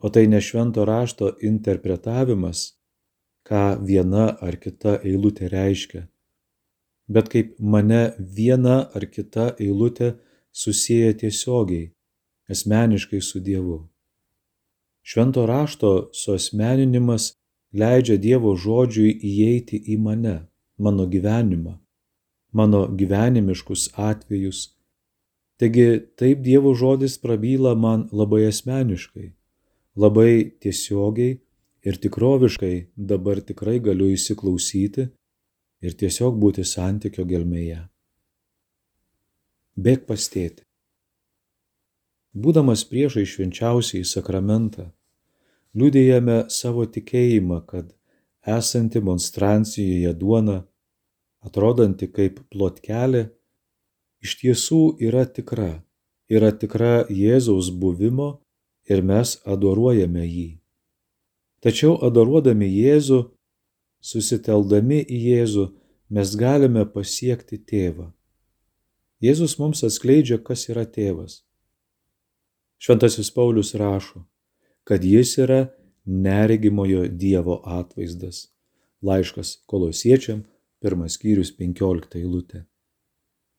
O 0.00 0.10
tai 0.10 0.26
ne 0.26 0.40
švento 0.40 0.84
rašto 0.88 1.30
interpretavimas, 1.44 2.79
ką 3.50 3.82
viena 3.82 4.26
ar 4.46 4.54
kita 4.62 5.00
eilutė 5.02 5.48
reiškia, 5.50 6.04
bet 7.10 7.30
kaip 7.32 7.56
mane 7.58 8.02
viena 8.36 8.76
ar 8.94 9.06
kita 9.14 9.46
eilutė 9.58 10.12
susiję 10.62 11.10
tiesiogiai, 11.22 11.90
asmeniškai 12.52 13.20
su 13.20 13.42
Dievu. 13.42 13.80
Švento 15.02 15.46
rašto 15.50 15.90
suasmeninimas 16.14 17.32
leidžia 17.74 18.20
Dievo 18.22 18.54
žodžiui 18.54 19.10
įeiti 19.32 19.82
į 19.94 19.98
mane, 19.98 20.36
mano 20.78 21.08
gyvenimą, 21.10 21.74
mano 22.54 22.86
gyvenimiškus 23.02 23.90
atvejus. 24.10 24.68
Taigi 25.58 25.88
taip 26.14 26.46
Dievo 26.46 26.74
žodis 26.78 27.18
prabyla 27.18 27.74
man 27.74 28.06
labai 28.12 28.46
asmeniškai, 28.52 29.32
labai 29.96 30.32
tiesiogiai 30.62 31.40
ir 31.82 31.96
tikroviškai 31.96 32.74
dabar 32.96 33.40
tikrai 33.40 33.78
galiu 33.80 34.10
įsiklausyti 34.14 35.06
ir 35.80 35.96
tiesiog 36.02 36.36
būti 36.40 36.64
santykio 36.66 37.24
gelmėje. 37.28 37.80
Bėg 39.80 40.04
pastėti. 40.08 40.66
Būdamas 42.36 42.84
priešai 42.86 43.24
švenčiausiai 43.26 44.04
sakramentą, 44.06 44.90
liudijame 45.74 46.44
savo 46.52 46.84
tikėjimą, 46.86 47.62
kad 47.66 47.90
esanti 48.46 49.00
monstrancijoje 49.00 50.12
duona, 50.20 50.60
atrodanti 51.42 52.06
kaip 52.12 52.38
plotkelė, 52.52 53.24
iš 54.22 54.36
tiesų 54.42 54.82
yra 55.00 55.24
tikra, 55.26 55.82
yra 56.28 56.52
tikra 56.52 57.06
Jėzaus 57.08 57.72
buvimo 57.72 58.30
ir 58.86 59.02
mes 59.02 59.38
adoruojame 59.46 60.26
jį. 60.26 60.59
Tačiau 61.60 61.98
adoruodami 62.06 62.68
Jėzų, 62.68 63.20
susiteldami 64.00 65.02
į 65.04 65.18
Jėzų, 65.26 65.66
mes 66.10 66.32
galime 66.40 66.86
pasiekti 66.88 67.60
tėvą. 67.60 68.08
Jėzus 69.20 69.58
mums 69.60 69.84
atskleidžia, 69.84 70.38
kas 70.40 70.68
yra 70.72 70.86
tėvas. 70.88 71.42
Šventasis 72.80 73.28
Paulius 73.36 73.74
rašo, 73.76 74.24
kad 74.88 75.04
jis 75.04 75.36
yra 75.44 75.66
neregimojo 76.06 77.04
Dievo 77.12 77.60
atvaizdas. 77.64 78.48
Laiškas 79.04 79.58
kolosiečiam, 79.68 80.46
pirmas 80.80 81.18
skyrius, 81.18 81.52
penkiolikta 81.52 82.18
eilutė. 82.20 82.64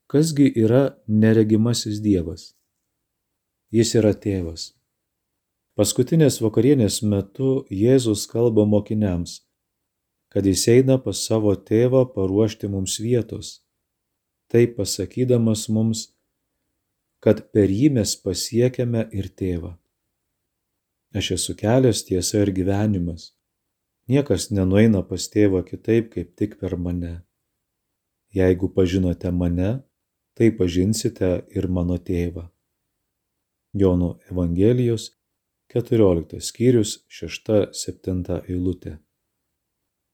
Kasgi 0.10 0.50
yra 0.58 0.98
neregimasis 1.08 2.02
Dievas? 2.02 2.52
Jis 3.72 3.94
yra 3.96 4.12
tėvas. 4.18 4.72
Paskutinės 5.82 6.36
vakarienės 6.46 7.00
metu 7.10 7.52
Jėzus 7.74 8.28
kalba 8.30 8.68
mokiniams, 8.70 9.32
kad 10.30 10.46
jis 10.46 10.68
eina 10.70 11.00
pas 11.02 11.18
savo 11.26 11.56
tėvą 11.58 12.04
paruošti 12.14 12.68
mums 12.70 13.00
vietos, 13.02 13.48
taip 14.54 14.76
pasakydamas 14.78 15.64
mums, 15.74 16.04
kad 17.26 17.40
per 17.50 17.74
jį 17.74 17.88
mes 17.96 18.14
pasiekiame 18.14 19.08
ir 19.10 19.30
tėvą. 19.42 19.72
Aš 21.18 21.32
esu 21.38 21.56
kelias 21.58 22.04
tiesa 22.06 22.44
ir 22.44 22.52
gyvenimas. 22.60 23.32
Niekas 24.06 24.52
nenueina 24.54 25.02
pas 25.02 25.26
tėvą 25.34 25.64
kitaip, 25.66 26.12
kaip 26.14 26.36
tik 26.38 26.60
per 26.60 26.76
mane. 26.78 27.24
Jeigu 28.38 28.70
pažinote 28.76 29.34
mane, 29.34 29.72
tai 30.38 30.52
pažinsite 30.62 31.32
ir 31.50 31.70
mano 31.80 31.98
tėvą. 31.98 32.46
Jono 33.74 34.12
Evangelijos 34.30 35.10
14 35.72 36.42
skyrius 36.44 36.98
6-7 37.08 38.42
eilutė. 38.52 38.98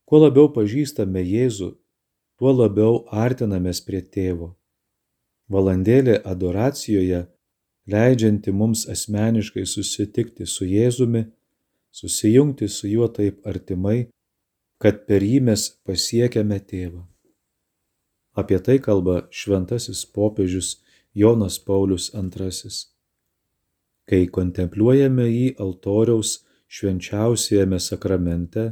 Kuo 0.06 0.20
labiau 0.22 0.52
pažįstame 0.54 1.24
Jėzų, 1.26 1.72
tuo 2.38 2.52
labiau 2.54 3.00
artinamės 3.10 3.80
prie 3.82 4.04
tėvo. 4.06 4.52
Valandėlė 5.50 6.20
adoracijoje, 6.30 7.24
leidžianti 7.90 8.54
mums 8.54 8.84
asmeniškai 8.94 9.66
susitikti 9.66 10.46
su 10.46 10.68
Jėzumi, 10.70 11.24
susijungti 11.90 12.70
su 12.70 12.92
juo 12.92 13.08
taip 13.10 13.42
artimai, 13.50 14.12
kad 14.78 15.08
per 15.10 15.26
jį 15.26 15.40
mes 15.48 15.64
pasiekiame 15.90 16.60
tėvą. 16.70 17.02
Apie 18.38 18.62
tai 18.62 18.78
kalba 18.78 19.24
šventasis 19.34 20.06
popiežius 20.14 20.76
Jonas 21.18 21.58
Paulius 21.58 22.12
II. 22.14 22.97
Kai 24.08 24.24
kontempliuojame 24.32 25.26
jį 25.28 25.48
altoriaus 25.60 26.38
švenčiausiajame 26.72 27.80
sakramente, 27.84 28.70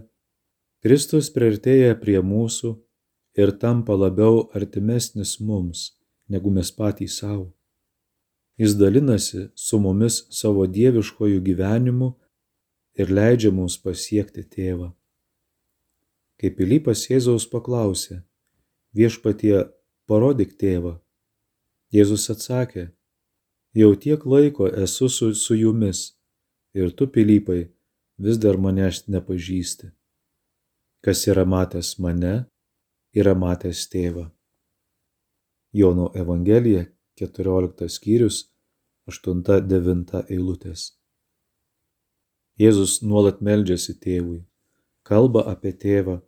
Kristus 0.85 1.27
priartėja 1.35 1.95
prie 1.99 2.21
mūsų 2.23 2.71
ir 3.35 3.51
tampa 3.59 3.97
labiau 3.99 4.45
artimesnis 4.55 5.39
mums, 5.39 5.91
negu 6.31 6.51
mes 6.55 6.71
patys 6.71 7.19
savo. 7.19 7.49
Jis 8.55 8.77
dalinasi 8.79 9.49
su 9.59 9.79
mumis 9.83 10.21
savo 10.31 10.63
dieviškojų 10.71 11.41
gyvenimu 11.43 12.13
ir 12.95 13.11
leidžia 13.11 13.51
mums 13.51 13.75
pasiekti 13.83 14.45
tėvą. 14.47 14.93
Kai 16.39 16.51
Pilypas 16.55 17.03
Jėzaus 17.09 17.47
paklausė, 17.51 18.21
viešpatie 18.95 19.65
parodyk 20.07 20.55
tėvą, 20.59 20.95
Jėzus 21.91 22.29
atsakė, 22.31 22.89
jau 23.75 23.95
tiek 23.95 24.25
laiko 24.25 24.67
esu 24.67 25.09
su, 25.09 25.33
su 25.35 25.55
jumis 25.55 26.15
ir 26.73 26.91
tu, 26.95 27.07
Pilypai, 27.07 27.67
vis 28.17 28.37
dar 28.39 28.57
manęs 28.57 29.05
nepažįsti. 29.11 29.91
Kas 31.03 31.27
yra 31.31 31.45
matęs 31.45 31.95
mane, 31.99 32.35
yra 33.13 33.35
matęs 33.35 33.85
tėvą. 33.91 34.29
Jono 35.75 36.09
Evangelija 36.15 36.85
14 37.19 37.89
skyrius 37.91 38.45
8-9 39.11 40.23
eilutės. 40.31 40.93
Jėzus 42.59 43.01
nuolat 43.03 43.41
meldžiasi 43.43 43.97
tėvui, 43.99 44.39
kalba 45.03 45.43
apie 45.51 45.73
tėvą, 45.75 46.21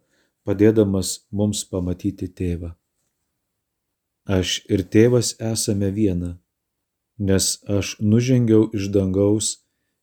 padėdamas 0.44 1.14
mums 1.32 1.64
pamatyti 1.72 2.28
tėvą. 2.28 2.74
Aš 4.28 4.60
ir 4.68 4.84
tėvas 4.84 5.38
esame 5.40 5.88
viena, 5.96 6.36
nes 7.18 7.46
aš 7.68 7.98
nužengiau 8.00 8.70
iš 8.74 8.90
dangaus 8.94 9.48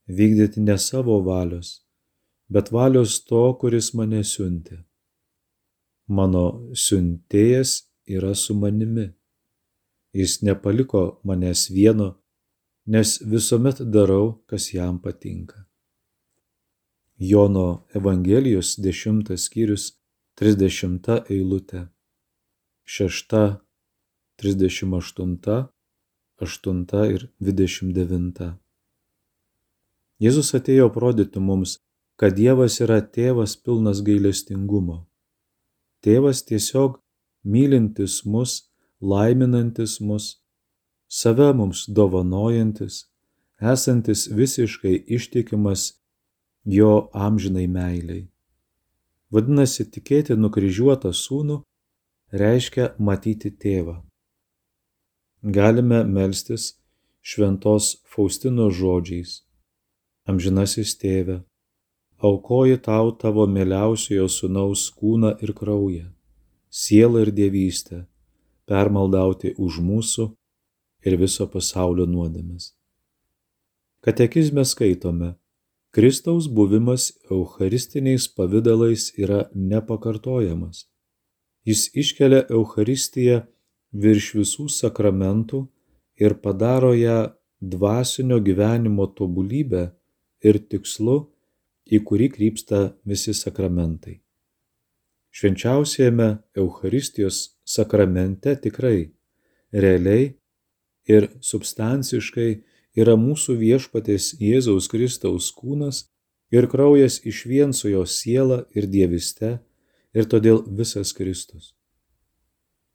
vykdyti 0.07 0.61
ne 0.61 0.79
savo 0.79 1.21
valios, 1.23 1.85
bet 2.49 2.73
valios 2.73 3.25
to, 3.25 3.43
kuris 3.61 3.95
mane 3.95 4.23
siuntė. 4.25 4.83
Mano 6.07 6.71
siuntėjas 6.77 7.85
yra 8.07 8.35
su 8.35 8.55
manimi. 8.55 9.09
Jis 10.15 10.43
nepaliko 10.43 11.21
manęs 11.25 11.71
vieno, 11.71 12.15
nes 12.87 13.19
visuomet 13.23 13.81
darau, 13.81 14.45
kas 14.47 14.73
jam 14.75 15.01
patinka. 15.01 15.65
Jono 17.19 17.87
Evangelijos 17.95 18.77
10 18.79 19.37
skyrius 19.39 19.95
30 20.37 21.31
eilutė, 21.31 21.87
6, 22.85 23.61
38, 24.37 25.74
8 26.43 27.13
ir 27.15 27.29
29. 27.39 28.47
Jėzus 30.19 30.49
atėjo 30.59 30.89
parodyti 30.91 31.39
mums, 31.39 31.77
kad 32.19 32.35
Dievas 32.35 32.81
yra 32.83 32.99
tėvas 33.03 33.55
pilnas 33.55 34.01
gailestingumo. 34.03 35.05
Tėvas 36.03 36.43
tiesiog 36.49 36.97
mylintis 37.45 38.25
mus, 38.27 38.55
laiminantis 39.01 40.01
mus, 40.01 40.41
save 41.07 41.53
mums 41.55 41.85
dovanojantis, 41.87 43.05
esantis 43.61 44.27
visiškai 44.27 44.97
ištikimas 45.19 45.93
jo 46.65 47.11
amžinai 47.15 47.69
meiliai. 47.69 48.25
Vadinasi, 49.31 49.87
tikėti 49.87 50.35
nukryžiuotą 50.35 51.15
sūnų 51.15 51.61
reiškia 52.43 52.91
matyti 52.99 53.55
tėvą. 53.55 54.01
Galime 55.45 56.05
melstis 56.05 56.71
šventos 57.21 57.99
Faustino 58.09 58.71
žodžiais. 58.73 59.43
Amžinasis 60.25 60.95
tėve, 60.97 61.43
aukoji 62.17 62.79
tau 62.87 63.11
tavo 63.13 63.45
mieliausiojo 63.45 64.25
sūnaus 64.33 64.87
kūną 64.97 65.35
ir 65.45 65.53
kraują, 65.53 66.07
sielą 66.73 67.27
ir 67.27 67.33
dievystę, 67.37 68.07
permaldauti 68.65 69.53
už 69.61 69.83
mūsų 69.85 70.31
ir 71.05 71.21
viso 71.21 71.45
pasaulio 71.53 72.09
nuodėmes. 72.09 72.73
Katekizme 74.01 74.65
skaitome, 74.65 75.35
Kristaus 75.93 76.49
buvimas 76.49 77.11
eucharistiniais 77.29 78.33
pavydalais 78.33 79.11
yra 79.21 79.51
nepakartojamas. 79.53 80.87
Jis 81.69 81.91
iškelia 81.93 82.47
Eucharistiją 82.49 83.45
virš 83.95 84.35
visų 84.41 84.67
sakramentų 84.73 85.65
ir 86.21 86.37
padaro 86.43 86.93
ją 86.95 87.35
dvasinio 87.61 88.41
gyvenimo 88.45 89.07
tobulybę 89.17 89.87
ir 90.45 90.59
tikslu 90.69 91.17
į 91.87 92.01
kurį 92.09 92.29
krypsta 92.37 92.81
visi 93.07 93.35
sakramentai. 93.37 94.21
Švenčiausiame 95.35 96.29
Eucharistijos 96.57 97.57
sakramente 97.65 98.55
tikrai, 98.63 99.11
realiai 99.73 100.35
ir 101.11 101.29
substanciškai 101.43 102.51
yra 102.95 103.17
mūsų 103.19 103.57
viešpatės 103.59 104.35
Jėzaus 104.39 104.87
Kristaus 104.91 105.51
kūnas 105.55 106.05
ir 106.55 106.69
kraujas 106.71 107.19
iš 107.27 107.45
vien 107.51 107.75
su 107.75 107.91
jo 107.91 108.05
siela 108.07 108.63
ir 108.79 108.87
dieviste 108.87 109.59
ir 110.15 110.31
todėl 110.31 110.63
visas 110.71 111.13
Kristus. 111.13 111.75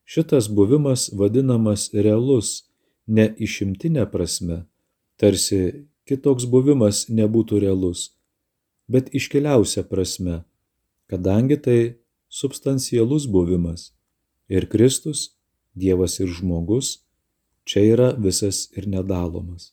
Šitas 0.10 0.50
buvimas 0.50 1.10
vadinamas 1.14 1.90
realus, 1.94 2.64
ne 3.06 3.28
išimtinė 3.38 4.08
prasme, 4.10 4.64
tarsi 5.22 5.86
kitoks 6.10 6.50
buvimas 6.50 7.06
nebūtų 7.14 7.62
realus 7.62 8.08
bet 8.90 9.14
iškiliausia 9.14 9.84
prasme, 9.84 10.44
kadangi 11.10 11.58
tai 11.66 11.80
substancialus 12.28 13.28
buvimas 13.30 13.92
ir 14.50 14.66
Kristus, 14.70 15.36
Dievas 15.80 16.18
ir 16.20 16.28
žmogus, 16.34 16.88
čia 17.64 17.84
yra 17.94 18.08
visas 18.18 18.66
ir 18.76 18.88
nedalomas. 18.90 19.70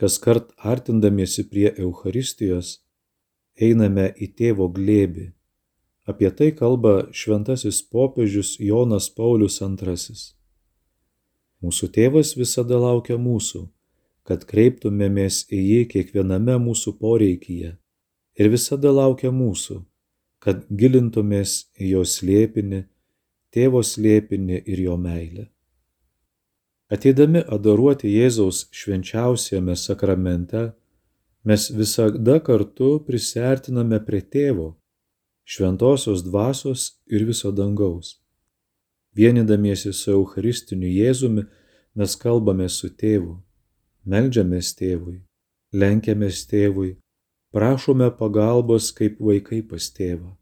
Kas 0.00 0.16
kart 0.18 0.48
artindamiesi 0.56 1.44
prie 1.50 1.68
Eucharistijos, 1.76 2.80
einame 3.60 4.08
į 4.16 4.30
tėvo 4.40 4.70
glėbį. 4.72 5.26
Apie 6.10 6.30
tai 6.34 6.50
kalba 6.56 7.10
šventasis 7.14 7.82
popiežius 7.86 8.56
Jonas 8.58 9.10
Paulius 9.14 9.60
II. 9.62 10.16
Mūsų 11.60 11.90
tėvas 11.94 12.34
visada 12.40 12.80
laukia 12.80 13.20
mūsų 13.20 13.68
kad 14.30 14.44
kreiptumėmės 14.46 15.44
į 15.50 15.60
jį 15.60 15.84
kiekviename 15.90 16.54
mūsų 16.62 16.94
poreikyje 17.00 17.72
ir 18.40 18.50
visada 18.52 18.92
laukia 18.94 19.32
mūsų, 19.34 19.80
kad 20.40 20.62
gilintumės 20.70 21.54
į 21.74 21.94
jo 21.94 22.02
slėpinį, 22.06 22.84
tėvo 23.50 23.82
slėpinį 23.84 24.60
ir 24.70 24.84
jo 24.86 24.94
meilę. 25.00 25.48
Ateidami 26.94 27.42
adoruoti 27.56 28.10
Jėzaus 28.10 28.68
švenčiausiame 28.74 29.74
sakramente, 29.78 30.70
mes 31.46 31.66
visada 31.74 32.38
kartu 32.46 32.96
prisertiname 33.06 34.00
prie 34.06 34.22
tėvo, 34.22 34.72
šventosios 35.50 36.24
dvasios 36.24 36.88
ir 37.10 37.26
viso 37.28 37.50
dangaus. 37.50 38.16
Vienydamiesi 39.18 39.92
su 39.92 40.12
Eucharistiniu 40.14 40.88
Jėzumi 40.88 41.46
mes 41.98 42.16
kalbame 42.16 42.68
su 42.70 42.90
tėvu 43.02 43.40
meldžiamės 44.06 44.74
tėvui, 44.78 45.20
lenkiamės 45.72 46.44
tėvui, 46.50 46.96
prašome 47.52 48.10
pagalbos 48.16 48.92
kaip 48.96 49.18
vaikai 49.20 49.62
pas 49.62 49.90
tėvą. 49.90 50.36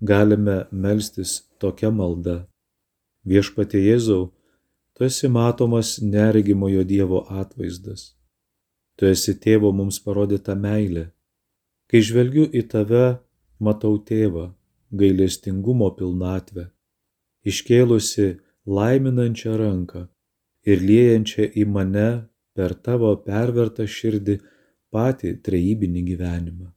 galime 0.00 0.66
melstis 0.70 1.42
tokia 1.58 1.90
malda. 1.90 2.46
Viešpatie 3.26 3.80
Jėzau, 3.82 4.30
tu 4.94 5.04
esi 5.04 5.28
matomas 5.28 5.98
neregimojo 5.98 6.84
Dievo 6.84 7.24
atvaizdas. 7.28 8.14
Tu 8.96 9.06
esi 9.06 9.34
tėvo 9.34 9.72
mums 9.74 9.98
parodyta 9.98 10.54
meilė. 10.54 11.10
Kai 11.90 11.98
žvelgiu 11.98 12.46
į 12.46 12.62
tave, 12.70 13.18
matau 13.58 13.98
tėvą, 14.10 14.52
gailestingumo 15.00 15.90
pilnatvę, 15.98 16.68
iškėlusi 17.48 18.28
laiminančią 18.78 19.56
ranką 19.60 20.06
ir 20.68 20.84
liejančią 20.84 21.50
į 21.56 21.66
mane 21.74 22.08
per 22.56 22.74
tavo 22.74 23.14
pervertą 23.26 23.86
širdį 23.86 24.38
patį 24.94 25.34
trejybinį 25.44 26.02
gyvenimą. 26.12 26.70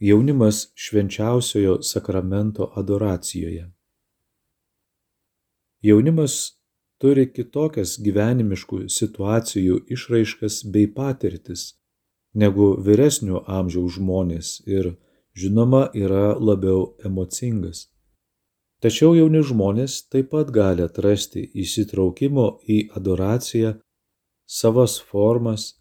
Jaunimas 0.00 0.70
švenčiausiojo 0.74 1.82
sakramento 1.84 2.70
adoracijoje. 2.80 3.66
Jaunimas 5.84 6.36
turi 7.00 7.26
kitokias 7.32 7.98
gyvenimiškų 8.04 8.86
situacijų 8.92 9.76
išraiškas 9.96 10.62
bei 10.72 10.88
patirtis 10.96 11.66
negu 12.34 12.74
vyresnio 12.84 13.42
amžiaus 13.46 13.96
žmonės 13.98 14.60
ir, 14.66 14.94
žinoma, 15.34 15.88
yra 15.94 16.36
labiau 16.38 16.94
emocingas. 17.04 17.88
Tačiau 18.80 19.12
jauni 19.12 19.42
žmonės 19.44 20.06
taip 20.08 20.30
pat 20.32 20.50
gali 20.54 20.82
atrasti 20.86 21.42
įsitraukimo 21.64 22.46
į 22.64 22.78
adoraciją 22.96 23.74
savas 24.48 24.96
formas 25.10 25.74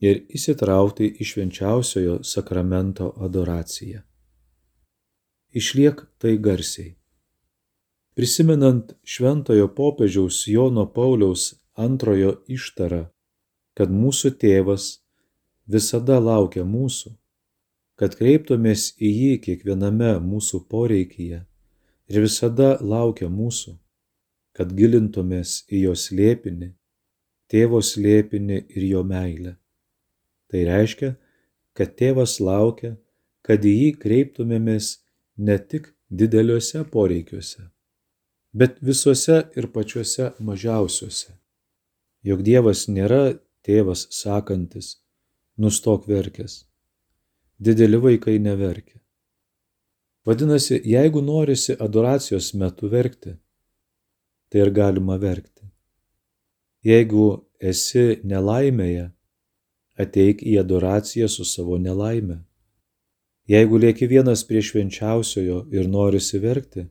ir 0.00 0.22
įsitraukti 0.32 1.10
į 1.20 1.26
švenčiausiojo 1.30 2.20
sakramento 2.24 3.12
adoraciją. 3.20 4.02
Išliek 5.56 6.02
tai 6.20 6.36
garsiai. 6.40 6.96
Prisimenant 8.16 8.94
šventojo 9.04 9.68
popiežiaus 9.76 10.46
Jono 10.48 10.86
Pauliaus 10.88 11.50
antrojo 11.76 12.38
ištarą, 12.48 13.06
kad 13.76 13.92
mūsų 13.92 14.32
tėvas 14.40 15.05
visada 15.66 16.18
laukia 16.22 16.64
mūsų, 16.64 17.12
kad 17.96 18.16
kreiptumės 18.18 18.92
į 19.00 19.10
jį 19.10 19.34
kiekviename 19.44 20.16
mūsų 20.22 20.62
poreikyje 20.70 21.42
ir 22.08 22.22
visada 22.22 22.76
laukia 22.80 23.28
mūsų, 23.32 23.76
kad 24.56 24.72
gilintumės 24.76 25.62
į 25.68 25.86
jo 25.86 25.94
slėpinį, 25.98 26.70
tėvo 27.50 27.80
slėpinį 27.82 28.60
ir 28.76 28.88
jo 28.90 29.02
meilę. 29.04 29.56
Tai 30.50 30.62
reiškia, 30.68 31.14
kad 31.76 31.96
tėvas 31.98 32.38
laukia, 32.40 32.94
kad 33.46 33.64
į 33.64 33.72
jį 33.72 33.90
kreiptumėmės 34.02 34.92
ne 35.36 35.58
tik 35.58 35.90
dideliuose 36.10 36.84
poreikiuose, 36.92 37.66
bet 38.54 38.78
visuose 38.80 39.42
ir 39.58 39.68
pačiuose 39.74 40.30
mažiausiuose. 40.38 41.34
Juk 42.26 42.42
Dievas 42.42 42.86
nėra 42.90 43.36
tėvas 43.66 44.06
sakantis, 44.14 44.96
nustok 45.58 46.08
verkęs. 46.08 46.64
Dideli 47.58 48.02
vaikai 48.02 48.38
neverkia. 48.38 49.00
Vadinasi, 50.26 50.80
jeigu 50.84 51.22
norisi 51.22 51.76
adoracijos 51.80 52.54
metu 52.54 52.90
verkti, 52.90 53.36
tai 54.50 54.60
ir 54.60 54.70
galima 54.70 55.16
verkti. 55.22 55.64
Jeigu 56.84 57.46
esi 57.60 58.20
nelaimėje, 58.26 59.06
ateik 59.96 60.42
į 60.42 60.58
adoraciją 60.60 61.28
su 61.30 61.46
savo 61.46 61.78
nelaime. 61.78 62.42
Jeigu 63.48 63.78
lieki 63.78 64.08
vienas 64.10 64.42
prie 64.44 64.60
švenčiausiojo 64.62 65.64
ir 65.72 65.88
norisi 65.88 66.42
verkti, 66.42 66.88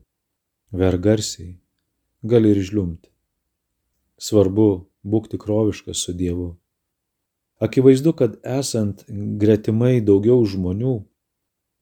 verk 0.72 1.02
garsiai, 1.04 1.58
gali 2.24 2.54
ir 2.56 2.62
žliumti. 2.64 3.10
Svarbu 4.16 4.68
būk 5.04 5.28
tikroviškas 5.34 6.06
su 6.06 6.16
Dievu. 6.16 6.54
Akivaizdu, 7.62 8.12
kad 8.12 8.36
esant 8.44 9.04
gretimai 9.40 10.00
daugiau 10.04 10.44
žmonių, 10.44 10.96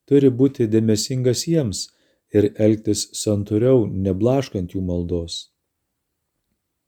turi 0.06 0.30
būti 0.30 0.68
dėmesingas 0.70 1.46
jiems 1.50 1.88
ir 2.34 2.52
elgtis 2.54 3.08
santūriau, 3.18 3.86
neblaškant 3.86 4.74
jų 4.76 4.82
maldos. 4.86 5.48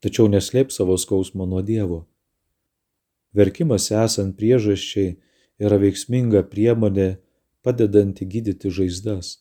Tačiau 0.03 0.29
neslėp 0.31 0.71
savo 0.71 0.95
skausmo 1.01 1.47
nuo 1.49 1.63
Dievo 1.65 2.05
Verkimas 3.37 3.91
esant 3.91 4.37
priežasčiai 4.39 5.17
yra 5.61 5.77
veiksminga 5.81 6.43
priemonė 6.51 7.09
padedanti 7.65 8.25
gydyti 8.25 8.71
žaizdas. 8.73 9.37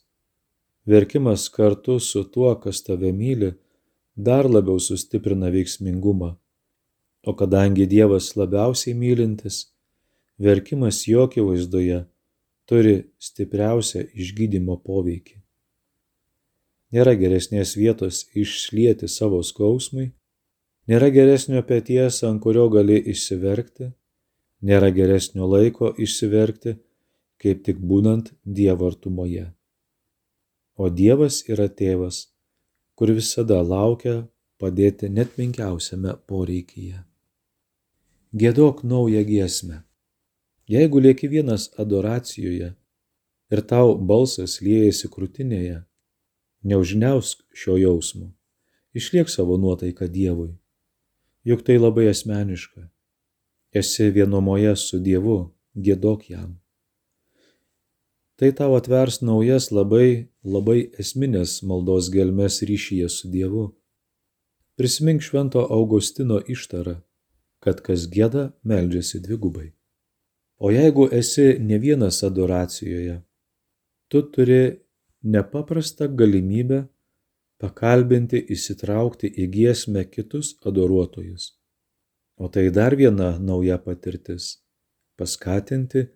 Verkimas 0.87 1.47
kartu 1.55 1.97
su 2.01 2.25
tuo, 2.33 2.51
kas 2.61 2.83
tave 2.87 3.13
myli, 3.13 3.55
dar 4.17 4.49
labiau 4.51 4.79
sustiprina 4.83 5.49
veiksmingumą. 5.55 6.35
O 7.27 7.35
kadangi 7.35 7.89
Dievas 7.91 8.35
labiausiai 8.39 8.95
mylintis, 8.95 9.67
verkimas 10.39 11.03
jo 11.11 11.25
akivaizdoje 11.27 12.05
turi 12.71 12.95
stipriausią 13.19 14.05
išgydymo 14.15 14.79
poveikį. 14.87 15.41
Nėra 16.95 17.17
geresnės 17.19 17.75
vietos 17.79 18.23
išlieti 18.39 19.11
savo 19.11 19.43
skausmui, 19.43 20.13
Nėra 20.87 21.09
geresnio 21.11 21.65
pėties, 21.67 22.21
ant 22.27 22.39
kurio 22.43 22.69
gali 22.71 22.97
išsiverkti, 23.13 23.89
nėra 24.69 24.93
geresnio 24.95 25.49
laiko 25.51 25.91
išsiverkti, 25.99 26.77
kaip 27.43 27.65
tik 27.67 27.81
būnant 27.83 28.31
Dievo 28.59 28.87
artumoje. 28.93 29.49
O 30.79 30.87
Dievas 31.01 31.41
yra 31.51 31.67
tėvas, 31.81 32.21
kur 32.95 33.11
visada 33.19 33.59
laukia 33.67 34.15
padėti 34.63 35.11
net 35.11 35.35
menkiausiame 35.41 36.15
poreikyje. 36.31 37.03
Gėdok 38.37 38.85
naują 38.85 39.23
giesmę. 39.25 39.83
Jeigu 40.69 41.01
lieki 41.01 41.29
vienas 41.33 41.71
adoracijoje 41.81 42.75
ir 43.51 43.63
tau 43.71 43.97
balsas 43.97 44.59
liejasi 44.61 45.09
krūtinėje, 45.09 45.81
neužniausk 46.67 47.43
šio 47.57 47.79
jausmo, 47.81 48.31
išliek 48.93 49.31
savo 49.33 49.57
nuotaiką 49.63 50.11
Dievui 50.11 50.53
juk 51.47 51.63
tai 51.63 51.79
labai 51.79 52.11
asmeniška. 52.11 52.89
Esi 53.71 54.11
vienumoje 54.11 54.75
su 54.77 54.99
Dievu, 54.99 55.39
gėdok 55.79 56.31
jam. 56.33 56.57
Tai 58.37 58.51
tau 58.59 58.75
atvers 58.77 59.21
naujas 59.23 59.71
labai, 59.71 60.29
labai 60.43 60.81
esminės 61.03 61.61
maldos 61.63 62.11
gelmes 62.13 62.59
ryšyje 62.67 63.09
su 63.13 63.31
Dievu. 63.31 63.67
Prisimink 64.77 65.23
švento 65.23 65.63
Augustino 65.79 66.41
ištarą, 66.43 66.99
kad 67.67 67.81
kas 67.83 68.07
gėda, 68.07 68.53
meldžiasi 68.63 69.19
dvigubai. 69.25 69.73
O 70.63 70.71
jeigu 70.71 71.09
esi 71.13 71.57
ne 71.59 71.81
vienas 71.83 72.23
adoracijoje, 72.23 73.17
tu 74.09 74.23
turi 74.31 74.61
nepaprastą 75.27 76.07
galimybę 76.21 76.85
pakalbinti 77.59 78.39
įsitraukti 78.55 79.33
į 79.43 79.49
giesmę 79.57 80.05
kitus 80.07 80.55
adoruotojus. 80.63 81.57
O 82.39 82.47
tai 82.53 82.69
dar 82.71 82.95
viena 82.95 83.35
nauja 83.39 83.81
patirtis- 83.83 84.63
paskatinti 85.19 86.07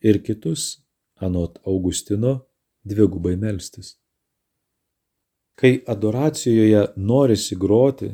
ir 0.00 0.18
kitus, 0.26 0.82
anot 1.16 1.60
Augustino, 1.64 2.46
dvigubai 2.84 3.36
melstis. 3.36 3.94
Kai 5.54 5.84
adoracijoje 5.86 6.82
norisi 6.96 7.56
groti 7.56 8.10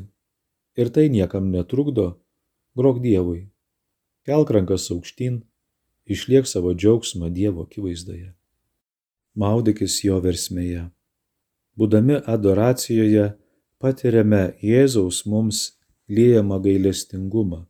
ir 0.76 0.90
tai 0.90 1.08
niekam 1.08 1.50
netrukdo, 1.50 2.21
grok 2.76 3.00
Dievui. 3.02 3.48
Kelk 4.26 4.50
rankas 4.54 4.90
aukštyn, 4.94 5.42
išliek 6.06 6.46
savo 6.46 6.74
džiaugsmą 6.74 7.30
Dievo 7.34 7.66
akivaizdoje. 7.66 8.32
Maudykis 9.34 10.02
jo 10.04 10.20
versmėje. 10.22 10.88
Būdami 11.78 12.20
adoracijoje 12.28 13.32
patiriame 13.80 14.52
Jėzaus 14.62 15.24
mums 15.26 15.72
liejamą 16.08 16.60
gailestingumą. 16.62 17.64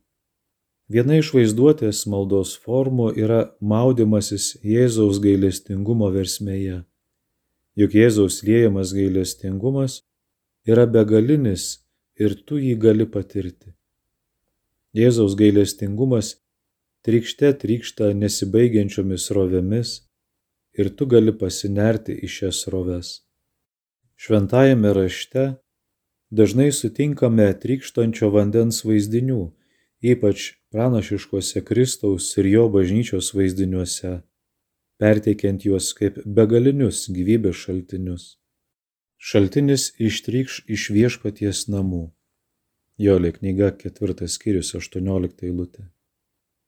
Viena 0.91 1.17
iš 1.17 1.31
vaizduotės 1.33 2.03
maldos 2.11 2.57
formų 2.65 3.13
yra 3.17 3.43
maudimasis 3.59 4.57
Jėzaus 4.61 5.21
gailestingumo 5.23 6.11
versmėje. 6.13 6.83
Juk 7.79 7.95
Jėzaus 7.97 8.43
liejamas 8.45 8.91
gailestingumas 8.93 10.01
yra 10.69 10.85
begalinis 10.85 11.79
ir 12.19 12.35
tu 12.45 12.59
jį 12.61 12.75
gali 12.77 13.07
patirti. 13.09 13.71
Jėzaus 14.93 15.33
gailestingumas 15.33 16.35
trykšte 17.05 17.49
trykšta 17.61 18.11
nesibaigiančiomis 18.13 19.31
rovėmis 19.33 19.93
ir 20.77 20.89
tu 20.97 21.07
gali 21.09 21.33
pasinerti 21.33 22.13
į 22.13 22.29
šias 22.35 22.59
roves. 22.73 23.09
Šventajame 24.21 24.93
rašte 24.93 25.47
dažnai 26.29 26.69
sutinkame 26.71 27.49
trykštančio 27.65 28.29
vandens 28.37 28.83
vaizdinių, 28.85 29.41
ypač 30.13 30.45
pranašiškose 30.69 31.65
Kristaus 31.65 32.29
ir 32.37 32.53
jo 32.53 32.69
bažnyčios 32.69 33.33
vaizdiniuose. 33.33 34.21
perteikiant 35.03 35.65
juos 35.65 35.87
kaip 35.97 36.19
begalinius 36.37 37.09
gyvybės 37.11 37.57
šaltinius. 37.65 38.37
Šaltinis 39.17 39.89
ištrykš 39.99 40.63
iš 40.75 40.89
viešpaties 40.95 41.67
namų. 41.73 42.13
Jolė 43.01 43.31
knyga 43.33 43.71
ketvirtas 43.73 44.35
skyrius 44.37 44.75
18 44.77 45.47
eilutė. 45.47 45.87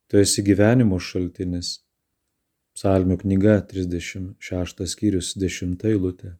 Tu 0.09 0.17
esi 0.17 0.41
gyvenimo 0.41 0.97
šaltinis. 0.97 1.83
Psalmių 2.73 3.19
knyga 3.21 3.59
36 3.69 4.87
skyrius 4.89 5.35
10 5.37 5.85
eilutė. 5.85 6.31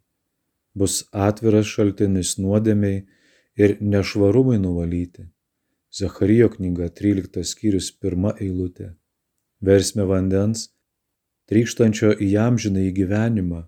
Bus 0.74 1.04
atviras 1.14 1.70
šaltinis 1.70 2.34
nuodėmiai 2.42 3.04
ir 3.62 3.78
nešvarumai 3.80 4.58
nuvalyti. 4.58 5.30
Zacharijo 5.94 6.50
knyga 6.58 6.90
13 6.90 7.46
skyrius 7.46 7.92
1 8.02 8.42
eilutė. 8.42 8.90
Versme 9.62 10.10
vandens, 10.10 10.72
trykštančio 11.46 12.18
į 12.26 12.34
amžiną 12.42 12.90
į 12.90 12.92
gyvenimą. 13.04 13.62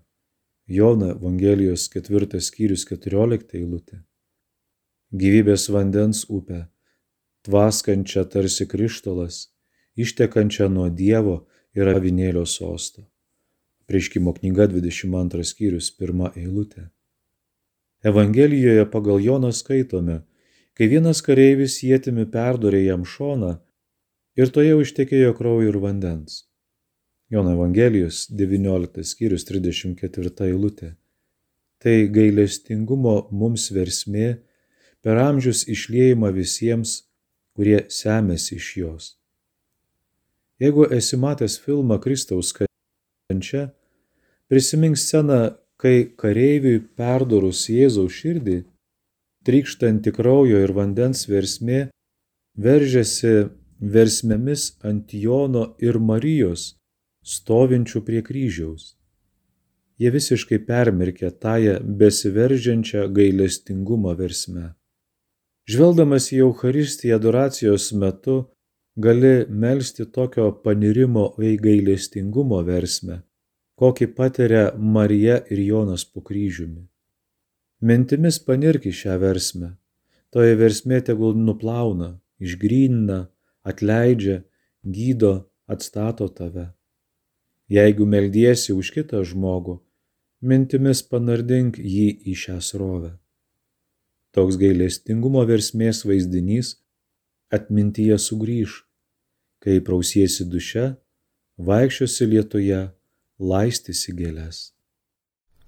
Jona 0.66 1.14
Evangelijos 1.14 1.86
4 1.94 2.42
skyrius 2.42 2.84
14 2.90 3.54
eilutė. 3.54 4.02
Gyvybės 5.08 5.70
vandens 5.72 6.26
upė, 6.28 6.66
tvaskančia 7.48 8.26
tarsi 8.28 8.66
krištolas, 8.68 9.46
ištekančia 9.96 10.66
nuo 10.68 10.90
Dievo 10.92 11.46
ir 11.72 11.88
avinėlio 11.88 12.42
sosto. 12.44 13.06
Prieškimo 13.88 14.34
knyga 14.36 14.66
22 14.68 15.46
skyrius 15.48 15.88
1 15.96 16.36
eilutė. 16.36 16.90
Evangelijoje 18.04 18.84
pagal 18.92 19.22
Joną 19.24 19.48
skaitome, 19.56 20.18
kai 20.76 20.90
vienas 20.92 21.22
kareivis 21.24 21.78
ietimi 21.88 22.26
perdorė 22.28 22.82
jam 22.84 23.06
šoną 23.08 23.54
ir 24.36 24.52
toje 24.52 24.74
užtekėjo 24.76 25.32
kraujo 25.38 25.70
ir 25.72 25.78
vandens. 25.80 26.44
Jono 27.32 27.54
Evangelijos 27.56 28.26
19 28.28 29.08
skyrius 29.08 29.48
34 29.48 30.50
eilutė. 30.50 30.92
Tai 31.80 31.96
gailestingumo 32.12 33.16
mums 33.32 33.70
versmė 33.72 34.44
per 35.02 35.18
amžius 35.22 35.64
išliejama 35.68 36.30
visiems, 36.34 37.04
kurie 37.56 37.84
semėsi 37.90 38.56
iš 38.58 38.68
jos. 38.78 39.06
Jeigu 40.62 40.88
esi 40.94 41.16
matęs 41.16 41.58
filmą 41.62 42.00
Kristaus 42.02 42.52
kančia, 42.54 43.68
prisimink 44.50 44.98
sceną, 44.98 45.54
kai 45.78 46.10
kareiviui 46.18 46.80
perdorus 46.98 47.68
Jėzaus 47.70 48.16
širdį, 48.18 48.58
trykštanti 49.46 50.10
kraujo 50.16 50.58
ir 50.64 50.72
vandens 50.74 51.28
versmė 51.30 51.86
veržėsi 52.58 53.34
versmėmis 53.78 54.72
ant 54.82 55.14
Jono 55.14 55.76
ir 55.78 56.00
Marijos, 56.02 56.72
stovinčių 57.22 58.02
prie 58.02 58.22
kryžiaus. 58.26 58.96
Jie 59.98 60.10
visiškai 60.14 60.58
permirkė 60.66 61.30
tąją 61.42 61.78
besiveržiančią 62.00 63.06
gailestingumo 63.14 64.14
versmę. 64.18 64.77
Žvelgdamas 65.68 66.30
į 66.32 66.38
Eucharistiją 66.46 67.18
adoracijos 67.18 67.90
metu, 67.92 68.36
gali 68.96 69.32
melstį 69.64 70.06
tokio 70.16 70.46
panirimo 70.64 71.26
į 71.44 71.50
gailestingumo 71.60 72.62
versmę, 72.64 73.18
kokį 73.76 74.08
patiria 74.16 74.62
Marija 74.78 75.42
ir 75.52 75.60
Jonas 75.66 76.06
po 76.08 76.24
kryžiumi. 76.24 76.86
Mintimis 77.84 78.40
panirk 78.46 78.88
į 78.88 78.94
šią 79.02 79.18
versmę. 79.20 79.74
Toje 80.32 80.56
versmė 80.56 81.02
tegul 81.04 81.36
nuplauna, 81.36 82.14
išgrynina, 82.40 83.20
atleidžia, 83.62 84.40
gydo, 84.82 85.34
atstato 85.68 86.32
tave. 86.32 86.70
Jeigu 87.68 88.08
meldiesi 88.08 88.72
už 88.72 88.96
kitą 88.96 89.20
žmogų, 89.20 89.78
mintimis 90.40 91.04
panardink 91.04 91.76
jį 91.76 92.10
į 92.24 92.40
šią 92.48 92.60
srovę. 92.64 93.18
Toks 94.36 94.58
gailestingumo 94.60 95.44
versmės 95.48 96.04
vaizdinys 96.08 96.74
atmintyje 97.50 98.18
sugrįž, 98.20 98.82
kai 99.64 99.78
prausiesi 99.84 100.44
duše, 100.44 100.90
vaikščiosi 101.58 102.28
lietuje, 102.32 102.80
laistysi 103.38 104.14
gėlės. 104.18 104.68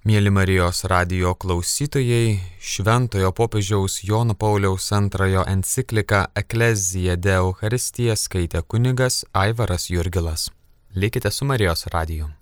Mėly 0.08 0.30
Marijos 0.32 0.86
radio 0.88 1.34
klausytojai, 1.36 2.38
Šventojo 2.56 3.34
popiežiaus 3.36 3.98
Jono 4.08 4.32
Pauliaus 4.32 4.86
antrojo 4.96 5.44
enciklika 5.44 6.22
Eklezija 6.32 7.18
de 7.20 7.36
Euharistija 7.36 8.16
skaitė 8.16 8.64
kunigas 8.64 9.26
Aivaras 9.36 9.90
Jurgilas. 9.92 10.48
Likite 10.96 11.30
su 11.30 11.44
Marijos 11.44 11.84
radiju. 11.92 12.39